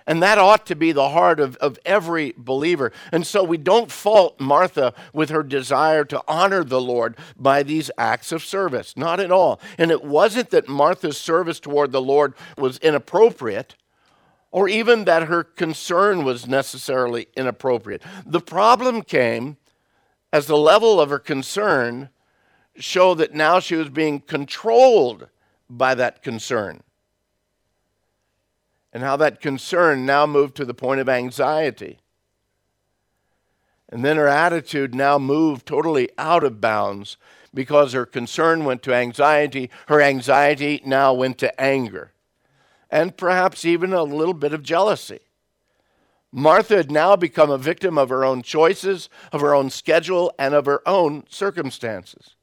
And 0.06 0.22
that 0.22 0.38
ought 0.38 0.66
to 0.66 0.76
be 0.76 0.92
the 0.92 1.10
heart 1.10 1.40
of, 1.40 1.56
of 1.58 1.80
every 1.86 2.34
believer. 2.36 2.92
And 3.14 3.26
so 3.26 3.42
we 3.42 3.58
don't 3.58 3.90
fault 3.90 4.42
Martha 4.42 4.94
with 5.14 5.30
her 5.30 5.44
desire 5.44 6.04
to 6.06 6.22
honor 6.28 6.66
the 6.66 6.82
Lord 6.82 7.16
by 7.38 7.64
these 7.64 7.90
acts 7.98 8.34
of 8.34 8.44
service. 8.44 8.98
Not 8.98 9.22
at 9.22 9.32
all. 9.32 9.62
And 9.78 9.92
it 9.92 10.04
wasn't 10.04 10.50
that 10.50 10.68
Martha's 10.68 11.18
service 11.18 11.62
toward 11.62 11.94
the 11.94 12.02
Lord 12.02 12.34
was 12.58 12.78
inappropriate 12.80 13.76
or 14.52 14.68
even 14.68 15.06
that 15.06 15.30
her 15.30 15.46
concern 15.46 16.26
was 16.26 16.46
necessarily 16.46 17.28
inappropriate. 17.38 18.02
The 18.26 18.42
problem 18.42 19.04
came 19.04 19.56
as 20.34 20.48
the 20.48 20.58
level 20.58 21.00
of 21.00 21.10
her 21.10 21.20
concern 21.20 22.10
showed 22.76 23.16
that 23.16 23.34
now 23.34 23.60
she 23.60 23.76
was 23.76 23.90
being 23.90 24.20
controlled 24.20 25.28
by 25.70 25.96
that 25.96 26.22
concern 26.22 26.82
and 28.94 29.04
how 29.04 29.16
that 29.16 29.42
concern 29.42 30.06
now 30.06 30.26
moved 30.26 30.56
to 30.56 30.66
the 30.66 30.74
point 30.74 31.00
of 31.00 31.08
anxiety. 31.08 32.00
And 33.90 34.04
then 34.04 34.18
her 34.18 34.28
attitude 34.28 34.94
now 34.94 35.18
moved 35.18 35.66
totally 35.66 36.10
out 36.18 36.44
of 36.44 36.62
bounds 36.62 37.18
because 37.54 37.94
her 37.94 38.06
concern 38.06 38.64
went 38.64 38.84
to 38.84 38.94
anxiety. 38.94 39.70
Her 39.88 40.02
anxiety 40.02 40.82
now 40.86 41.14
went 41.14 41.38
to 41.40 41.62
anger 41.62 42.12
and 42.92 43.16
perhaps 43.16 43.64
even 43.64 43.94
a 43.94 44.04
little 44.04 44.34
bit 44.34 44.54
of 44.54 44.62
jealousy. 44.62 45.20
Martha 46.32 46.76
had 46.78 46.92
now 46.92 47.16
become 47.16 47.50
a 47.50 47.58
victim 47.58 47.98
of 47.98 48.10
her 48.10 48.24
own 48.24 48.42
choices, 48.42 49.10
of 49.32 49.42
her 49.42 49.56
own 49.56 49.70
schedule, 49.70 50.32
and 50.38 50.54
of 50.54 50.66
her 50.66 50.88
own 50.88 51.24
circumstances. 51.30 52.36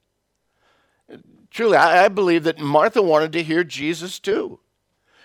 Truly, 1.50 1.76
I, 1.76 2.08
believe 2.08 2.44
that 2.44 2.58
Martha 2.58 3.02
wanted 3.02 3.32
to 3.32 3.42
hear 3.42 3.64
Jesus 3.64 4.18
too. 4.18 4.60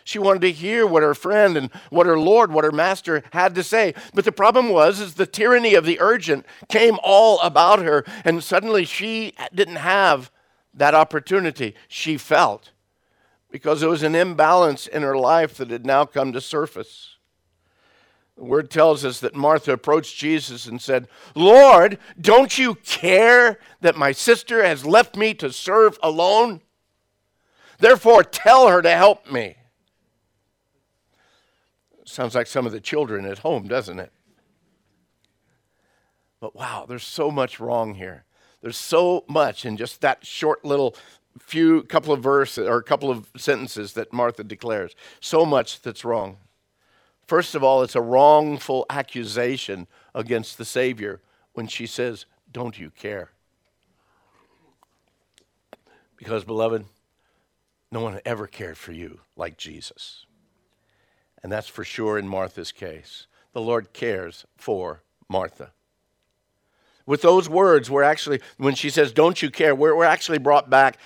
She 0.06 0.20
wanted 0.20 0.42
to 0.42 0.52
hear 0.52 0.86
what 0.86 1.04
her 1.04 1.14
friend 1.14 1.56
and 1.56 1.70
what 1.90 2.08
her 2.08 2.20
Lord, 2.20 2.52
what 2.52 2.66
her 2.66 2.72
master 2.72 3.24
had 3.32 3.56
to 3.56 3.64
say. 3.64 3.94
But 4.14 4.26
the 4.26 4.32
problem 4.32 4.70
was 4.70 5.00
is 5.00 5.14
the 5.14 5.26
tyranny 5.26 5.76
of 5.76 5.86
the 5.86 6.00
urgent 6.02 6.46
came 6.68 6.98
all 7.04 7.40
about 7.40 7.80
her 7.80 8.04
and 8.26 8.44
suddenly 8.44 8.86
she 8.86 9.34
didn't 9.54 9.78
have 9.78 10.30
that 10.74 10.94
opportunity. 10.94 11.76
She 11.88 12.18
felt 12.18 12.72
because 13.50 13.80
there 13.80 13.90
was 13.90 14.04
an 14.04 14.16
imbalance 14.16 14.88
in 14.88 15.04
her 15.04 15.18
life 15.18 15.56
that 15.58 15.70
had 15.70 15.86
now 15.86 16.06
come 16.06 16.34
to 16.34 16.42
surface. 16.42 17.13
The 18.38 18.44
word 18.44 18.72
tells 18.72 19.06
us 19.06 19.20
that 19.20 19.36
Martha 19.36 19.74
approached 19.74 20.18
Jesus 20.18 20.66
and 20.66 20.82
said, 20.82 21.08
Lord, 21.36 22.00
don't 22.20 22.58
you 22.58 22.76
care 22.76 23.60
that 23.82 23.96
my 23.96 24.12
sister 24.12 24.64
has 24.64 24.86
left 24.86 25.16
me 25.16 25.34
to 25.36 25.54
serve 25.54 26.00
alone? 26.02 26.62
Therefore, 27.80 28.24
tell 28.24 28.68
her 28.70 28.82
to 28.82 28.92
help 28.92 29.32
me. 29.32 29.58
Sounds 32.06 32.36
like 32.36 32.48
some 32.48 32.66
of 32.66 32.72
the 32.72 32.82
children 32.82 33.26
at 33.26 33.40
home, 33.40 33.68
doesn't 33.68 34.00
it? 34.00 34.12
But 36.40 36.56
wow, 36.56 36.86
there's 36.88 37.04
so 37.06 37.32
much 37.32 37.60
wrong 37.60 37.96
here. 37.96 38.26
There's 38.62 38.78
so 38.78 39.24
much 39.30 39.66
in 39.66 39.78
just 39.78 40.02
that 40.02 40.26
short 40.26 40.66
little 40.66 40.96
few 41.40 41.84
couple 41.84 42.14
of 42.14 42.22
verses 42.22 42.68
or 42.68 42.78
a 42.78 42.84
couple 42.84 43.10
of 43.10 43.30
sentences 43.38 43.94
that 43.94 44.14
Martha 44.14 44.44
declares. 44.44 44.96
So 45.20 45.46
much 45.46 45.82
that's 45.82 46.06
wrong. 46.06 46.38
First 47.28 47.56
of 47.56 47.64
all, 47.64 47.84
it's 47.84 47.96
a 47.96 48.02
wrongful 48.02 48.86
accusation 48.90 49.88
against 50.14 50.58
the 50.58 50.66
Savior 50.66 51.22
when 51.54 51.68
she 51.68 51.88
says, 51.88 52.26
Don't 52.52 52.78
you 52.78 52.90
care? 52.90 53.32
Because, 56.18 56.44
beloved, 56.44 56.86
no 57.92 58.02
one 58.02 58.20
ever 58.26 58.48
cared 58.48 58.78
for 58.78 58.92
you 58.92 59.20
like 59.36 59.58
Jesus. 59.58 60.26
And 61.42 61.52
that's 61.52 61.68
for 61.68 61.84
sure 61.84 62.18
in 62.18 62.28
Martha's 62.28 62.72
case. 62.72 63.28
The 63.54 63.62
Lord 63.62 63.94
cares 63.94 64.46
for 64.56 65.04
Martha. 65.30 65.72
With 67.06 67.22
those 67.22 67.50
words, 67.50 67.90
we're 67.90 68.04
actually, 68.04 68.40
when 68.58 68.76
she 68.76 68.90
says, 68.90 69.12
Don't 69.12 69.42
you 69.42 69.50
care, 69.50 69.76
we're, 69.76 69.96
we're 69.96 70.06
actually 70.06 70.38
brought 70.38 70.70
back. 70.70 70.98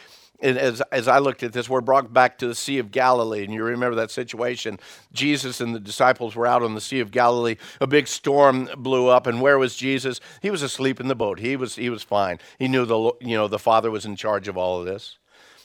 As, 0.42 0.82
as 0.92 1.08
I 1.08 1.20
looked 1.20 1.44
at 1.44 1.54
this, 1.54 1.70
we're 1.70 1.82
brought 1.82 2.14
back 2.14 2.38
to 2.40 2.48
the 2.48 2.56
Sea 2.56 2.78
of 2.78 2.92
Galilee. 2.92 3.44
And 3.44 3.54
you 3.54 3.64
remember 3.64 3.96
that 3.96 4.12
situation. 4.12 4.80
Jesus 5.12 5.60
and 5.62 5.74
the 5.74 5.80
disciples 5.80 6.36
were 6.36 6.46
out 6.46 6.64
on 6.64 6.76
the 6.76 6.82
Sea 6.82 7.00
of 7.00 7.12
Galilee. 7.12 7.56
A 7.82 7.88
big 7.88 8.08
storm 8.08 8.70
blew 8.78 9.08
up. 9.08 9.26
And 9.26 9.42
where 9.42 9.58
was 9.58 9.76
Jesus? 9.76 10.20
He 10.42 10.50
was 10.50 10.62
asleep 10.62 11.00
in 11.00 11.08
the 11.08 11.16
boat. 11.16 11.40
He 11.40 11.56
was, 11.56 11.76
he 11.76 11.90
was 11.90 12.04
fine. 12.04 12.40
He 12.60 12.68
knew 12.68 12.86
the, 12.86 13.14
you 13.22 13.36
know, 13.36 13.48
the 13.48 13.60
Father 13.60 13.90
was 13.90 14.06
in 14.06 14.16
charge 14.16 14.48
of 14.48 14.58
all 14.58 14.80
of 14.80 14.86
this. 14.86 15.18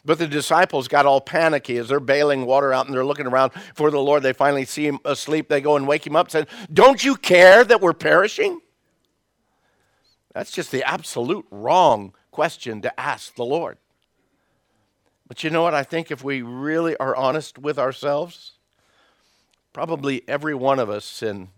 But 0.04 0.18
the 0.18 0.26
disciples 0.26 0.88
got 0.88 1.06
all 1.06 1.20
panicky 1.20 1.76
as 1.76 1.88
they're 1.88 2.00
bailing 2.00 2.44
water 2.44 2.72
out 2.72 2.86
and 2.86 2.94
they're 2.94 3.04
looking 3.04 3.26
around 3.26 3.52
for 3.74 3.90
the 3.90 4.00
Lord. 4.00 4.22
They 4.22 4.32
finally 4.32 4.64
see 4.64 4.86
him 4.86 4.98
asleep. 5.04 5.48
They 5.48 5.60
go 5.60 5.76
and 5.76 5.86
wake 5.86 6.06
him 6.06 6.16
up 6.16 6.26
and 6.26 6.32
say, 6.32 6.46
Don't 6.72 7.04
you 7.04 7.14
care 7.14 7.62
that 7.62 7.80
we're 7.80 7.92
perishing? 7.92 8.60
That's 10.34 10.50
just 10.50 10.72
the 10.72 10.82
absolute 10.82 11.46
wrong 11.50 12.14
question 12.32 12.82
to 12.82 13.00
ask 13.00 13.34
the 13.36 13.44
Lord. 13.44 13.78
But 15.32 15.42
you 15.42 15.48
know 15.48 15.62
what? 15.62 15.72
I 15.72 15.82
think 15.82 16.10
if 16.10 16.22
we 16.22 16.42
really 16.42 16.94
are 16.98 17.16
honest 17.16 17.58
with 17.58 17.78
ourselves, 17.78 18.58
probably 19.72 20.24
every 20.28 20.54
one 20.54 20.78
of 20.78 20.90
us 20.90 21.22
in 21.22 21.48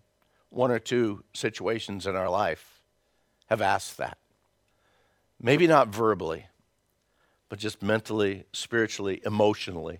one 0.48 0.70
or 0.70 0.78
two 0.78 1.24
situations 1.32 2.06
in 2.06 2.14
our 2.14 2.30
life 2.30 2.80
have 3.46 3.60
asked 3.60 3.96
that. 3.96 4.16
Maybe 5.42 5.66
not 5.66 5.88
verbally 5.88 6.46
but 7.48 7.58
just 7.58 7.82
mentally, 7.82 8.44
spiritually, 8.52 9.20
emotionally. 9.26 9.98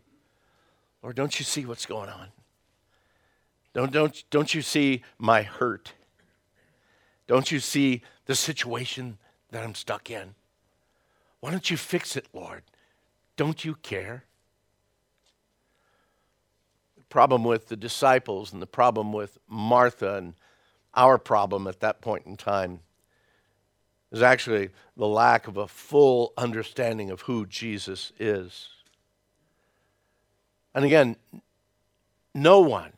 Lord, 1.02 1.16
don't 1.16 1.36
you 1.40 1.44
see 1.44 1.66
what's 1.66 1.84
going 1.84 2.10
on? 2.10 2.28
Don't, 3.72 3.90
don't, 3.90 4.22
don't 4.30 4.54
you 4.54 4.62
see 4.62 5.02
my 5.18 5.42
hurt? 5.42 5.94
Don't 7.26 7.50
you 7.50 7.58
see 7.58 8.02
the 8.26 8.36
situation 8.36 9.18
that 9.50 9.64
I'm 9.64 9.74
stuck 9.74 10.12
in? 10.12 10.36
Why 11.40 11.50
don't 11.50 11.68
you 11.68 11.76
fix 11.76 12.14
it, 12.14 12.28
Lord? 12.32 12.62
Don't 13.36 13.64
you 13.64 13.74
care? 13.76 14.24
The 16.96 17.04
problem 17.04 17.44
with 17.44 17.68
the 17.68 17.76
disciples 17.76 18.52
and 18.52 18.62
the 18.62 18.66
problem 18.66 19.12
with 19.12 19.38
Martha 19.48 20.16
and 20.16 20.34
our 20.94 21.18
problem 21.18 21.66
at 21.66 21.80
that 21.80 22.00
point 22.00 22.26
in 22.26 22.36
time 22.36 22.80
is 24.12 24.22
actually 24.22 24.70
the 24.96 25.08
lack 25.08 25.48
of 25.48 25.56
a 25.56 25.66
full 25.66 26.32
understanding 26.36 27.10
of 27.10 27.22
who 27.22 27.46
Jesus 27.46 28.12
is. 28.18 28.68
And 30.74 30.84
again, 30.84 31.16
no 32.32 32.60
one, 32.60 32.92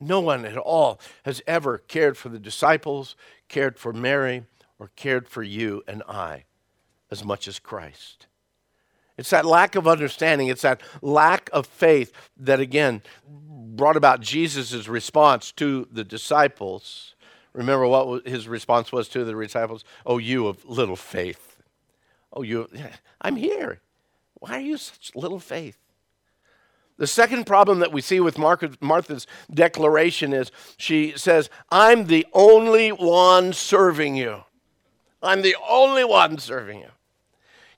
no 0.00 0.20
one 0.20 0.44
at 0.44 0.56
all 0.56 1.00
has 1.24 1.42
ever 1.46 1.78
cared 1.78 2.16
for 2.16 2.28
the 2.28 2.38
disciples, 2.38 3.16
cared 3.48 3.78
for 3.78 3.92
Mary, 3.92 4.44
or 4.78 4.90
cared 4.94 5.28
for 5.28 5.42
you 5.42 5.82
and 5.86 6.02
I 6.08 6.44
as 7.10 7.24
much 7.24 7.48
as 7.48 7.58
Christ. 7.58 8.26
It's 9.20 9.30
that 9.30 9.44
lack 9.44 9.76
of 9.76 9.86
understanding, 9.86 10.48
it's 10.48 10.62
that 10.62 10.80
lack 11.02 11.48
of 11.52 11.66
faith 11.66 12.12
that, 12.38 12.58
again, 12.58 13.02
brought 13.28 13.96
about 13.96 14.20
Jesus' 14.20 14.88
response 14.88 15.52
to 15.52 15.86
the 15.92 16.04
disciples 16.04 17.14
Remember 17.52 17.86
what 17.86 18.26
his 18.26 18.48
response 18.48 18.92
was 18.92 19.08
to 19.08 19.24
the 19.24 19.34
disciples? 19.34 19.84
Oh, 20.06 20.18
you 20.18 20.46
of 20.46 20.64
little 20.64 20.96
faith. 20.96 21.56
Oh, 22.32 22.42
you, 22.42 22.68
I'm 23.20 23.36
here. 23.36 23.80
Why 24.34 24.56
are 24.56 24.60
you 24.60 24.76
such 24.76 25.12
little 25.14 25.40
faith? 25.40 25.76
The 26.96 27.06
second 27.06 27.46
problem 27.46 27.78
that 27.78 27.92
we 27.92 28.02
see 28.02 28.20
with 28.20 28.38
Martha's 28.38 29.26
declaration 29.52 30.32
is 30.32 30.52
she 30.76 31.14
says, 31.16 31.48
I'm 31.70 32.06
the 32.06 32.26
only 32.34 32.90
one 32.90 33.52
serving 33.52 34.16
you. 34.16 34.44
I'm 35.22 35.42
the 35.42 35.56
only 35.68 36.04
one 36.04 36.38
serving 36.38 36.80
you 36.80 36.90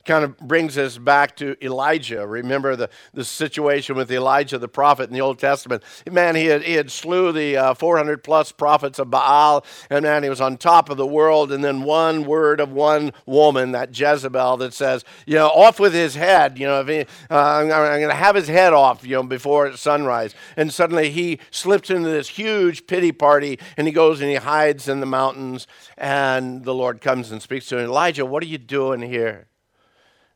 kind 0.04 0.24
of 0.24 0.36
brings 0.38 0.76
us 0.76 0.98
back 0.98 1.36
to 1.36 1.56
Elijah. 1.64 2.26
Remember 2.26 2.76
the, 2.76 2.90
the 3.14 3.24
situation 3.24 3.96
with 3.96 4.10
Elijah 4.10 4.58
the 4.58 4.68
prophet 4.68 5.08
in 5.08 5.14
the 5.14 5.20
Old 5.20 5.38
Testament. 5.38 5.82
Man, 6.10 6.34
he 6.34 6.46
had, 6.46 6.62
he 6.62 6.74
had 6.74 6.90
slew 6.90 7.32
the 7.32 7.56
uh, 7.56 7.74
400 7.74 8.24
plus 8.24 8.52
prophets 8.52 8.98
of 8.98 9.10
Baal, 9.10 9.64
and 9.90 10.02
man, 10.02 10.22
he 10.22 10.28
was 10.28 10.40
on 10.40 10.56
top 10.56 10.90
of 10.90 10.96
the 10.96 11.06
world. 11.06 11.52
And 11.52 11.64
then 11.64 11.82
one 11.82 12.24
word 12.24 12.60
of 12.60 12.72
one 12.72 13.12
woman, 13.26 13.72
that 13.72 13.98
Jezebel, 13.98 14.56
that 14.58 14.74
says, 14.74 15.04
you 15.26 15.34
know, 15.34 15.48
off 15.48 15.78
with 15.78 15.92
his 15.92 16.14
head. 16.14 16.58
You 16.58 16.66
know, 16.66 16.80
if 16.80 16.88
he, 16.88 17.00
uh, 17.30 17.36
I'm, 17.36 17.64
I'm 17.66 18.00
going 18.00 18.08
to 18.08 18.14
have 18.14 18.34
his 18.34 18.48
head 18.48 18.72
off, 18.72 19.04
you 19.04 19.16
know, 19.16 19.22
before 19.22 19.76
sunrise. 19.76 20.34
And 20.56 20.72
suddenly 20.72 21.10
he 21.10 21.38
slips 21.50 21.90
into 21.90 22.08
this 22.08 22.28
huge 22.28 22.86
pity 22.86 23.12
party, 23.12 23.58
and 23.76 23.86
he 23.86 23.92
goes 23.92 24.20
and 24.20 24.30
he 24.30 24.36
hides 24.36 24.88
in 24.88 25.00
the 25.00 25.06
mountains. 25.06 25.66
And 25.96 26.64
the 26.64 26.74
Lord 26.74 27.00
comes 27.00 27.30
and 27.30 27.40
speaks 27.40 27.66
to 27.66 27.78
him, 27.78 27.84
Elijah, 27.84 28.26
what 28.26 28.42
are 28.42 28.46
you 28.46 28.58
doing 28.58 29.02
here? 29.02 29.46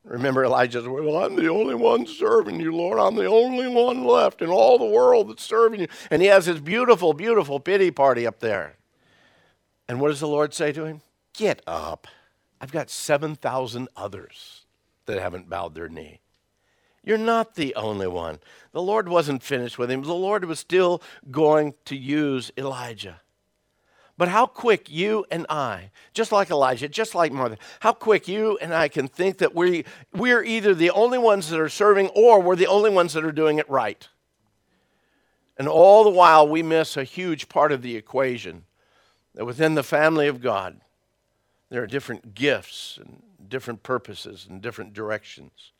Remember 0.06 0.44
Elijah's, 0.44 0.86
well, 0.86 1.16
I'm 1.16 1.34
the 1.34 1.48
only 1.48 1.74
one 1.74 2.06
serving 2.06 2.60
you, 2.60 2.74
Lord. 2.74 3.00
I'm 3.00 3.16
the 3.16 3.26
only 3.26 3.66
one 3.66 4.04
left 4.04 4.40
in 4.40 4.48
all 4.48 4.78
the 4.78 4.84
world 4.84 5.28
that's 5.28 5.42
serving 5.42 5.80
you. 5.80 5.88
And 6.10 6.22
he 6.22 6.28
has 6.28 6.46
his 6.46 6.60
beautiful, 6.60 7.12
beautiful 7.12 7.58
pity 7.58 7.90
party 7.90 8.24
up 8.24 8.38
there. 8.38 8.76
And 9.88 10.00
what 10.00 10.08
does 10.08 10.20
the 10.20 10.28
Lord 10.28 10.54
say 10.54 10.72
to 10.72 10.84
him? 10.84 11.00
Get 11.32 11.60
up. 11.66 12.06
I've 12.60 12.72
got 12.72 12.88
7,000 12.88 13.88
others 13.96 14.64
that 15.06 15.20
haven't 15.20 15.50
bowed 15.50 15.74
their 15.74 15.88
knee. 15.88 16.20
You're 17.02 17.18
not 17.18 17.56
the 17.56 17.74
only 17.74 18.06
one. 18.06 18.38
The 18.72 18.82
Lord 18.82 19.08
wasn't 19.08 19.42
finished 19.42 19.76
with 19.76 19.90
him. 19.90 20.02
The 20.02 20.14
Lord 20.14 20.44
was 20.44 20.60
still 20.60 21.02
going 21.30 21.74
to 21.84 21.96
use 21.96 22.52
Elijah. 22.56 23.20
But 24.18 24.28
how 24.28 24.46
quick 24.46 24.90
you 24.90 25.26
and 25.30 25.46
I, 25.50 25.90
just 26.14 26.32
like 26.32 26.50
Elijah, 26.50 26.88
just 26.88 27.14
like 27.14 27.32
Martha, 27.32 27.58
how 27.80 27.92
quick 27.92 28.26
you 28.26 28.56
and 28.62 28.74
I 28.74 28.88
can 28.88 29.08
think 29.08 29.38
that 29.38 29.54
we, 29.54 29.84
we're 30.14 30.42
either 30.42 30.74
the 30.74 30.90
only 30.90 31.18
ones 31.18 31.50
that 31.50 31.60
are 31.60 31.68
serving 31.68 32.08
or 32.08 32.40
we're 32.40 32.56
the 32.56 32.66
only 32.66 32.88
ones 32.88 33.12
that 33.12 33.24
are 33.24 33.32
doing 33.32 33.58
it 33.58 33.68
right. 33.68 34.08
And 35.58 35.68
all 35.68 36.04
the 36.04 36.10
while, 36.10 36.48
we 36.48 36.62
miss 36.62 36.96
a 36.96 37.04
huge 37.04 37.48
part 37.48 37.72
of 37.72 37.82
the 37.82 37.96
equation 37.96 38.64
that 39.34 39.44
within 39.44 39.74
the 39.74 39.82
family 39.82 40.28
of 40.28 40.40
God, 40.40 40.80
there 41.68 41.82
are 41.82 41.86
different 41.86 42.34
gifts 42.34 42.98
and 43.00 43.22
different 43.48 43.82
purposes 43.82 44.46
and 44.48 44.62
different 44.62 44.94
directions. 44.94 45.72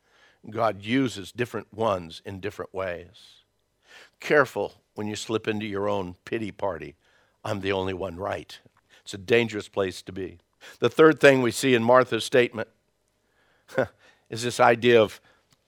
God 0.51 0.83
uses 0.83 1.33
different 1.33 1.73
ones 1.73 2.23
in 2.25 2.41
different 2.41 2.75
ways. 2.75 3.43
Careful 4.21 4.75
when 4.95 5.07
you 5.07 5.17
slip 5.17 5.49
into 5.49 5.67
your 5.67 5.89
own 5.89 6.17
pity 6.25 6.51
party 6.51 6.97
I'm 7.47 7.61
the 7.61 7.71
only 7.71 7.95
one 7.95 8.17
right. 8.17 8.59
It's 9.03 9.15
a 9.15 9.19
dangerous 9.19 9.69
place 9.69 10.03
to 10.03 10.13
be. 10.13 10.39
The 10.81 10.91
third 10.91 11.21
thing 11.21 11.43
we 11.43 11.53
see 11.53 11.75
in 11.75 11.85
Martha's 11.85 12.25
statement 12.25 12.67
is 14.29 14.43
this 14.43 14.59
idea 14.59 15.01
of 15.01 15.21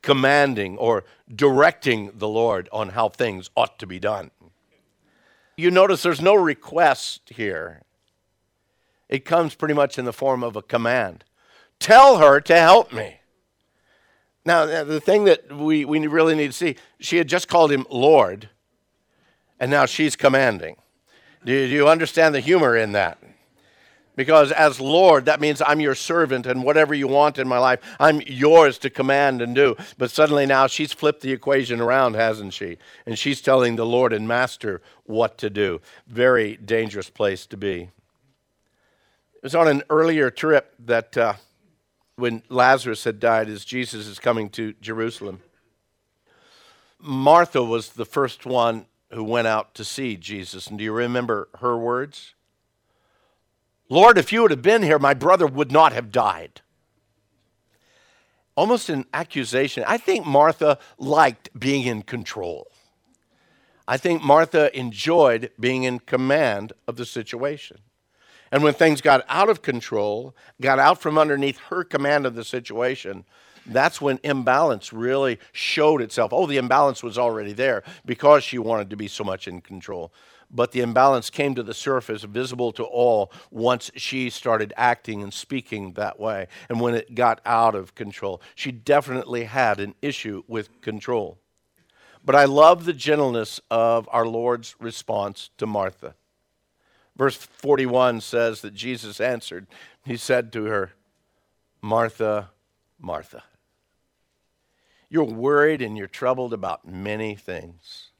commanding 0.03 0.77
or 0.77 1.05
directing 1.33 2.11
the 2.15 2.27
Lord 2.27 2.69
on 2.73 2.91
how 2.91 3.09
things 3.09 3.49
ought 3.57 3.79
to 3.79 3.87
be 3.87 4.01
done. 4.01 4.33
You 5.57 5.71
notice 5.71 6.03
there's 6.03 6.21
no 6.21 6.35
request 6.35 7.31
here, 7.31 7.83
it 9.09 9.25
comes 9.25 9.55
pretty 9.55 9.75
much 9.75 9.99
in 9.99 10.05
the 10.05 10.13
form 10.13 10.43
of 10.43 10.57
a 10.57 10.63
command. 10.63 11.23
Tell 11.79 12.19
her 12.19 12.41
to 12.41 12.57
help 12.57 12.93
me. 12.93 13.21
Now, 14.45 14.67
the 14.83 15.01
thing 15.01 15.25
that 15.25 15.53
we, 15.53 15.85
we 15.85 16.05
really 16.09 16.35
need 16.35 16.49
to 16.49 16.53
see, 16.53 16.77
she 16.99 17.19
had 17.19 17.29
just 17.29 17.47
called 17.47 17.71
him 17.71 17.87
Lord, 17.89 18.49
and 19.61 19.71
now 19.71 19.87
she's 19.87 20.17
commanding. 20.17 20.77
Do 21.49 21.55
you 21.55 21.89
understand 21.89 22.35
the 22.35 22.41
humor 22.41 22.77
in 22.77 22.93
that? 22.93 23.17
Because 24.15 24.53
as 24.53 24.83
Lord, 24.83 25.25
that 25.25 25.41
means 25.41 25.63
I'm 25.65 25.81
your 25.81 25.95
servant, 25.95 26.45
and 26.45 26.63
whatever 26.63 26.93
you 26.93 27.09
want 27.09 27.39
in 27.39 27.49
my 27.49 27.57
life, 27.57 27.81
I'm 27.99 28.21
yours 28.27 28.77
to 28.81 28.91
command 28.91 29.41
and 29.41 29.55
do. 29.55 29.75
But 29.97 30.11
suddenly 30.11 30.45
now 30.45 30.67
she's 30.67 30.93
flipped 30.93 31.23
the 31.23 31.33
equation 31.33 31.81
around, 31.81 32.17
hasn't 32.17 32.53
she? 32.53 32.77
And 33.07 33.19
she's 33.19 33.41
telling 33.41 33.77
the 33.77 33.87
Lord 33.87 34.13
and 34.13 34.29
Master 34.29 34.83
what 35.05 35.39
to 35.39 35.49
do. 35.49 35.81
Very 36.07 36.59
dangerous 36.59 37.09
place 37.09 37.47
to 37.47 37.57
be. 37.57 37.89
It 39.33 39.43
was 39.43 39.55
on 39.55 39.69
an 39.69 39.85
earlier 39.89 40.31
trip 40.31 40.75
that 40.81 41.17
uh, 41.17 41.33
when 42.17 42.43
Lazarus 42.51 43.05
had 43.05 43.21
died, 43.21 43.49
as 43.49 43.65
Jesus 43.65 44.07
is 44.07 44.19
coming 44.19 44.51
to 44.51 44.75
Jerusalem, 44.83 45.41
Martha 46.99 47.65
was 47.65 47.89
the 47.89 48.05
first 48.05 48.45
one 48.45 48.85
who 49.11 49.25
went 49.25 49.47
out 49.47 49.75
to 49.75 49.85
see 49.85 50.17
Jesus. 50.17 50.67
And 50.67 50.79
do 50.79 50.85
you 50.85 50.93
remember 50.93 51.49
her 51.61 51.77
words? 51.77 52.35
Lord, 53.89 54.19
if 54.19 54.33
you 54.33 54.43
would 54.43 54.51
have 54.51 54.63
been 54.63 54.83
here, 54.83 54.99
my 54.99 55.15
brother 55.15 55.47
would 55.47 55.73
not 55.73 55.93
have 55.93 56.13
died. 56.13 56.61
Almost 58.55 58.89
an 58.89 59.07
accusation. 59.15 59.85
I 59.87 59.99
think 59.99 60.27
Martha 60.27 60.79
liked 60.99 61.49
being 61.59 61.87
in 61.87 62.03
control. 62.03 62.69
I 63.87 63.97
think 63.97 64.23
Martha 64.23 64.77
enjoyed 64.79 65.51
being 65.59 65.85
in 65.85 66.01
command 66.01 66.75
of 66.87 66.97
the 66.97 67.07
situation. 67.07 67.79
And 68.53 68.63
when 68.63 68.75
things 68.75 69.01
got 69.01 69.25
out 69.29 69.49
of 69.49 69.63
control, 69.63 70.35
got 70.61 70.79
out 70.79 71.01
from 71.01 71.17
underneath 71.17 71.59
her 71.71 71.85
command 71.85 72.27
of 72.27 72.35
the 72.35 72.45
situation, 72.45 73.25
that's 73.69 74.01
when 74.01 74.19
imbalance 74.23 74.93
really 74.93 75.39
showed 75.53 76.03
itself. 76.03 76.33
Oh, 76.33 76.47
the 76.47 76.57
imbalance 76.57 77.03
was 77.03 77.19
already 77.19 77.53
there 77.53 77.83
because 78.05 78.45
she 78.45 78.59
wanted 78.59 78.91
to 78.91 78.97
be 78.97 79.09
so 79.09 79.25
much 79.25 79.47
in 79.47 79.61
control. 79.61 80.13
But 80.51 80.73
the 80.73 80.81
imbalance 80.81 81.29
came 81.29 81.55
to 81.57 81.63
the 81.63 81.75
surface, 81.75 82.23
visible 82.23 82.73
to 82.73 82.85
all, 82.85 83.31
once 83.51 83.91
she 83.97 84.31
started 84.31 84.73
acting 84.77 85.23
and 85.23 85.33
speaking 85.33 85.93
that 85.93 86.19
way. 86.19 86.49
And 86.71 86.81
when 86.81 86.95
it 86.95 87.15
got 87.15 87.41
out 87.45 87.75
of 87.75 87.95
control, 87.95 88.41
she 88.55 88.73
definitely 88.73 89.45
had 89.45 89.79
an 89.79 89.95
issue 90.01 90.43
with 90.49 90.81
control. 90.81 91.39
But 92.25 92.35
I 92.35 92.47
love 92.47 92.85
the 92.85 92.95
gentleness 92.95 93.61
of 93.71 94.09
our 94.11 94.27
Lord's 94.27 94.75
response 94.81 95.51
to 95.59 95.67
Martha. 95.67 96.15
Verse 97.17 97.37
41 97.37 98.21
says 98.21 98.63
that 98.63 98.75
Jesus 98.75 99.21
answered, 99.21 99.67
He 100.05 100.17
said 100.17 100.53
to 100.53 100.65
her, 100.65 100.93
Martha, 101.83 102.51
Martha. 102.99 103.43
You're 105.11 105.25
worried 105.25 105.81
and 105.83 105.97
you're 105.97 106.07
troubled 106.07 106.53
about 106.53 106.87
many 106.87 107.35
things. 107.35 108.11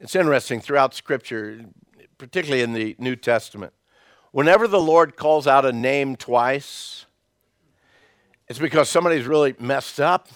It's 0.00 0.14
interesting 0.14 0.60
throughout 0.60 0.94
Scripture, 0.94 1.64
particularly 2.18 2.62
in 2.62 2.72
the 2.72 2.94
New 2.98 3.16
Testament, 3.16 3.72
whenever 4.30 4.68
the 4.68 4.80
Lord 4.80 5.16
calls 5.16 5.46
out 5.46 5.64
a 5.64 5.72
name 5.72 6.14
twice, 6.14 7.06
it's 8.46 8.58
because 8.58 8.88
somebody's 8.88 9.26
really 9.26 9.56
messed 9.58 10.00
up, 10.00 10.28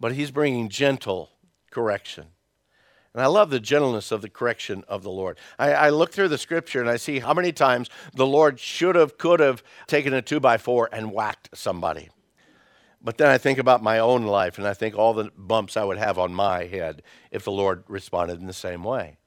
but 0.00 0.12
He's 0.12 0.30
bringing 0.30 0.68
gentle 0.68 1.30
correction. 1.70 2.26
And 3.14 3.22
I 3.22 3.28
love 3.28 3.48
the 3.48 3.60
gentleness 3.60 4.12
of 4.12 4.20
the 4.20 4.28
correction 4.28 4.84
of 4.88 5.02
the 5.02 5.10
Lord. 5.10 5.38
I, 5.58 5.72
I, 5.72 5.88
look 5.88 6.12
through 6.12 6.28
the 6.28 6.36
scripture 6.36 6.82
and 6.82 6.90
I 6.90 6.98
see 6.98 7.18
how 7.18 7.32
many 7.32 7.50
times 7.50 7.88
the 8.12 8.26
Lord 8.26 8.60
should 8.60 8.94
have, 8.94 9.16
could 9.16 9.40
have 9.40 9.62
taken 9.86 10.12
a 10.12 10.20
two 10.20 10.38
by 10.38 10.58
four 10.58 10.90
and 10.92 11.12
whacked 11.12 11.48
somebody. 11.54 12.10
But 13.06 13.18
then 13.18 13.28
I 13.28 13.38
think 13.38 13.60
about 13.60 13.84
my 13.84 14.00
own 14.00 14.24
life 14.24 14.58
and 14.58 14.66
I 14.66 14.74
think 14.74 14.96
all 14.96 15.14
the 15.14 15.30
bumps 15.38 15.76
I 15.76 15.84
would 15.84 15.96
have 15.96 16.18
on 16.18 16.34
my 16.34 16.64
head 16.64 17.04
if 17.30 17.44
the 17.44 17.52
Lord 17.52 17.84
responded 17.86 18.40
in 18.40 18.48
the 18.48 18.52
same 18.52 18.82
way. 18.82 19.18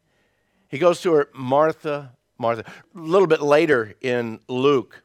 He 0.67 0.77
goes 0.77 0.99
to 0.99 1.13
her, 1.13 1.29
Martha, 1.33 2.11
Martha. 2.37 2.65
A 2.93 2.99
little 2.99 3.25
bit 3.25 3.41
later 3.41 3.95
in 4.01 4.41
Luke, 4.49 5.03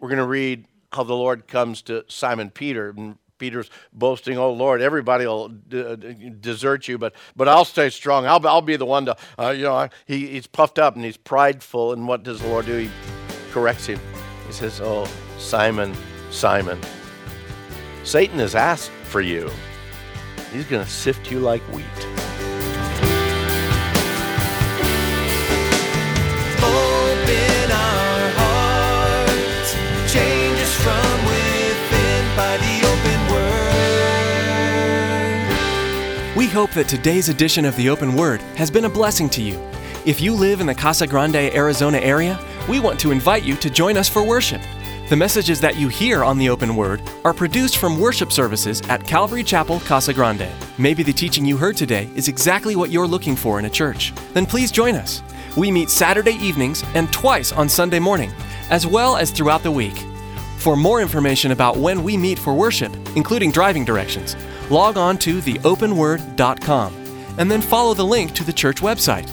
we're 0.00 0.08
going 0.08 0.20
to 0.20 0.26
read 0.26 0.64
how 0.90 1.02
the 1.02 1.14
Lord 1.14 1.46
comes 1.46 1.82
to 1.82 2.06
Simon 2.08 2.48
Peter. 2.48 2.94
And 2.96 3.18
Peter's 3.36 3.68
boasting, 3.92 4.38
"Oh 4.38 4.50
Lord, 4.50 4.80
everybody 4.80 5.26
will 5.26 5.48
d- 5.50 6.14
desert 6.40 6.88
you, 6.88 6.96
but 6.96 7.14
but 7.36 7.46
I'll 7.46 7.66
stay 7.66 7.90
strong. 7.90 8.24
I'll 8.24 8.46
I'll 8.46 8.62
be 8.62 8.76
the 8.76 8.86
one 8.86 9.04
to 9.04 9.16
uh, 9.38 9.50
you 9.50 9.64
know." 9.64 9.90
He, 10.06 10.28
he's 10.28 10.46
puffed 10.46 10.78
up 10.78 10.96
and 10.96 11.04
he's 11.04 11.18
prideful, 11.18 11.92
and 11.92 12.08
what 12.08 12.22
does 12.22 12.40
the 12.40 12.48
Lord 12.48 12.64
do? 12.64 12.78
He 12.78 12.90
corrects 13.50 13.84
him. 13.84 14.00
He 14.46 14.52
says, 14.54 14.80
"Oh 14.82 15.06
Simon, 15.36 15.94
Simon." 16.30 16.80
Satan 18.04 18.38
has 18.38 18.54
asked 18.54 18.90
for 18.90 19.22
you. 19.22 19.50
He's 20.52 20.66
going 20.66 20.84
to 20.84 20.90
sift 20.90 21.30
you 21.30 21.40
like 21.40 21.62
wheat. 21.72 21.84
Open 26.62 27.70
our 27.72 28.30
hearts, 28.36 29.74
change 30.12 30.58
us 30.60 30.74
from 30.82 31.24
within 31.24 32.36
by 32.36 32.58
the 32.58 32.86
open 32.92 33.20
word. 36.30 36.36
We 36.36 36.46
hope 36.46 36.72
that 36.72 36.88
today's 36.88 37.30
edition 37.30 37.64
of 37.64 37.74
the 37.76 37.88
Open 37.88 38.14
Word 38.14 38.42
has 38.56 38.70
been 38.70 38.84
a 38.84 38.90
blessing 38.90 39.30
to 39.30 39.40
you. 39.40 39.58
If 40.04 40.20
you 40.20 40.34
live 40.34 40.60
in 40.60 40.66
the 40.66 40.74
Casa 40.74 41.06
Grande, 41.06 41.36
Arizona 41.36 41.98
area, 41.98 42.38
we 42.68 42.80
want 42.80 43.00
to 43.00 43.12
invite 43.12 43.44
you 43.44 43.56
to 43.56 43.70
join 43.70 43.96
us 43.96 44.10
for 44.10 44.22
worship. 44.22 44.60
The 45.14 45.18
messages 45.18 45.60
that 45.60 45.76
you 45.76 45.86
hear 45.86 46.24
on 46.24 46.38
the 46.38 46.48
open 46.48 46.74
word 46.74 47.00
are 47.24 47.32
produced 47.32 47.76
from 47.76 48.00
worship 48.00 48.32
services 48.32 48.82
at 48.88 49.06
Calvary 49.06 49.44
Chapel, 49.44 49.78
Casa 49.78 50.12
Grande. 50.12 50.48
Maybe 50.76 51.04
the 51.04 51.12
teaching 51.12 51.44
you 51.44 51.56
heard 51.56 51.76
today 51.76 52.10
is 52.16 52.26
exactly 52.26 52.74
what 52.74 52.90
you're 52.90 53.06
looking 53.06 53.36
for 53.36 53.60
in 53.60 53.64
a 53.66 53.70
church. 53.70 54.12
Then 54.32 54.44
please 54.44 54.72
join 54.72 54.96
us. 54.96 55.22
We 55.56 55.70
meet 55.70 55.88
Saturday 55.88 56.32
evenings 56.32 56.82
and 56.96 57.12
twice 57.12 57.52
on 57.52 57.68
Sunday 57.68 58.00
morning, 58.00 58.32
as 58.70 58.88
well 58.88 59.16
as 59.16 59.30
throughout 59.30 59.62
the 59.62 59.70
week. 59.70 59.96
For 60.58 60.74
more 60.74 61.00
information 61.00 61.52
about 61.52 61.76
when 61.76 62.02
we 62.02 62.16
meet 62.16 62.36
for 62.36 62.52
worship, 62.52 62.92
including 63.14 63.52
driving 63.52 63.84
directions, 63.84 64.34
log 64.68 64.96
on 64.96 65.16
to 65.18 65.38
theopenword.com 65.38 66.92
and 67.38 67.48
then 67.48 67.60
follow 67.60 67.94
the 67.94 68.04
link 68.04 68.34
to 68.34 68.42
the 68.42 68.52
church 68.52 68.80
website. 68.80 69.30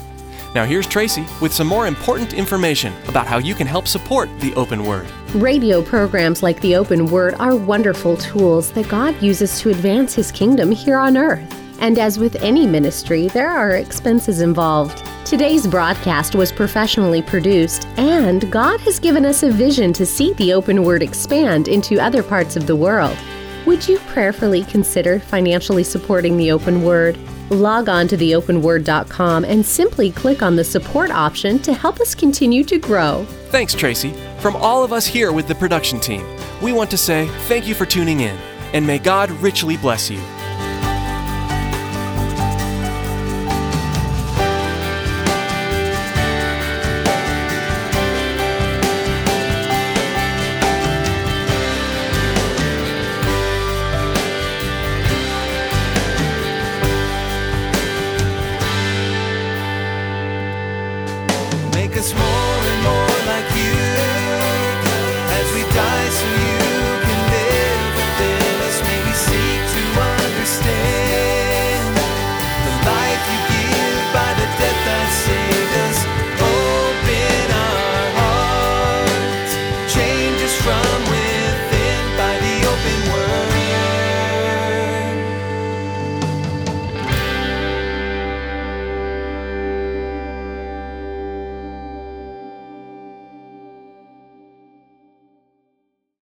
Now, 0.53 0.65
here's 0.65 0.85
Tracy 0.85 1.25
with 1.39 1.53
some 1.53 1.67
more 1.67 1.87
important 1.87 2.33
information 2.33 2.93
about 3.07 3.25
how 3.25 3.37
you 3.37 3.55
can 3.55 3.67
help 3.67 3.87
support 3.87 4.29
the 4.41 4.53
Open 4.55 4.85
Word. 4.85 5.09
Radio 5.33 5.81
programs 5.81 6.43
like 6.43 6.59
the 6.59 6.75
Open 6.75 7.05
Word 7.05 7.35
are 7.35 7.55
wonderful 7.55 8.17
tools 8.17 8.69
that 8.73 8.89
God 8.89 9.19
uses 9.21 9.61
to 9.61 9.69
advance 9.69 10.13
His 10.13 10.29
kingdom 10.29 10.69
here 10.69 10.97
on 10.97 11.15
earth. 11.15 11.49
And 11.79 11.97
as 11.97 12.19
with 12.19 12.35
any 12.43 12.67
ministry, 12.67 13.29
there 13.29 13.49
are 13.49 13.77
expenses 13.77 14.41
involved. 14.41 15.01
Today's 15.25 15.65
broadcast 15.65 16.35
was 16.35 16.51
professionally 16.51 17.21
produced, 17.21 17.87
and 17.95 18.51
God 18.51 18.81
has 18.81 18.99
given 18.99 19.25
us 19.25 19.43
a 19.43 19.51
vision 19.51 19.93
to 19.93 20.05
see 20.05 20.33
the 20.33 20.51
open 20.51 20.83
word 20.83 21.01
expand 21.01 21.69
into 21.69 21.97
other 21.97 22.21
parts 22.21 22.57
of 22.57 22.67
the 22.67 22.75
world. 22.75 23.17
Would 23.65 23.87
you 23.87 23.99
prayerfully 23.99 24.65
consider 24.65 25.19
financially 25.19 25.85
supporting 25.85 26.35
the 26.35 26.51
open 26.51 26.83
word? 26.83 27.17
Log 27.51 27.89
on 27.89 28.07
to 28.07 28.15
theopenword.com 28.15 29.43
and 29.43 29.65
simply 29.65 30.09
click 30.09 30.41
on 30.41 30.55
the 30.55 30.63
support 30.63 31.11
option 31.11 31.59
to 31.59 31.73
help 31.73 31.99
us 31.99 32.15
continue 32.15 32.63
to 32.63 32.79
grow. 32.79 33.25
Thanks, 33.49 33.73
Tracy. 33.73 34.13
From 34.39 34.55
all 34.55 34.85
of 34.85 34.93
us 34.93 35.05
here 35.05 35.33
with 35.33 35.49
the 35.49 35.55
production 35.55 35.99
team, 35.99 36.25
we 36.61 36.71
want 36.71 36.89
to 36.91 36.97
say 36.97 37.27
thank 37.49 37.67
you 37.67 37.75
for 37.75 37.85
tuning 37.85 38.21
in, 38.21 38.37
and 38.71 38.87
may 38.87 38.99
God 38.99 39.29
richly 39.31 39.75
bless 39.75 40.09
you. 40.09 40.21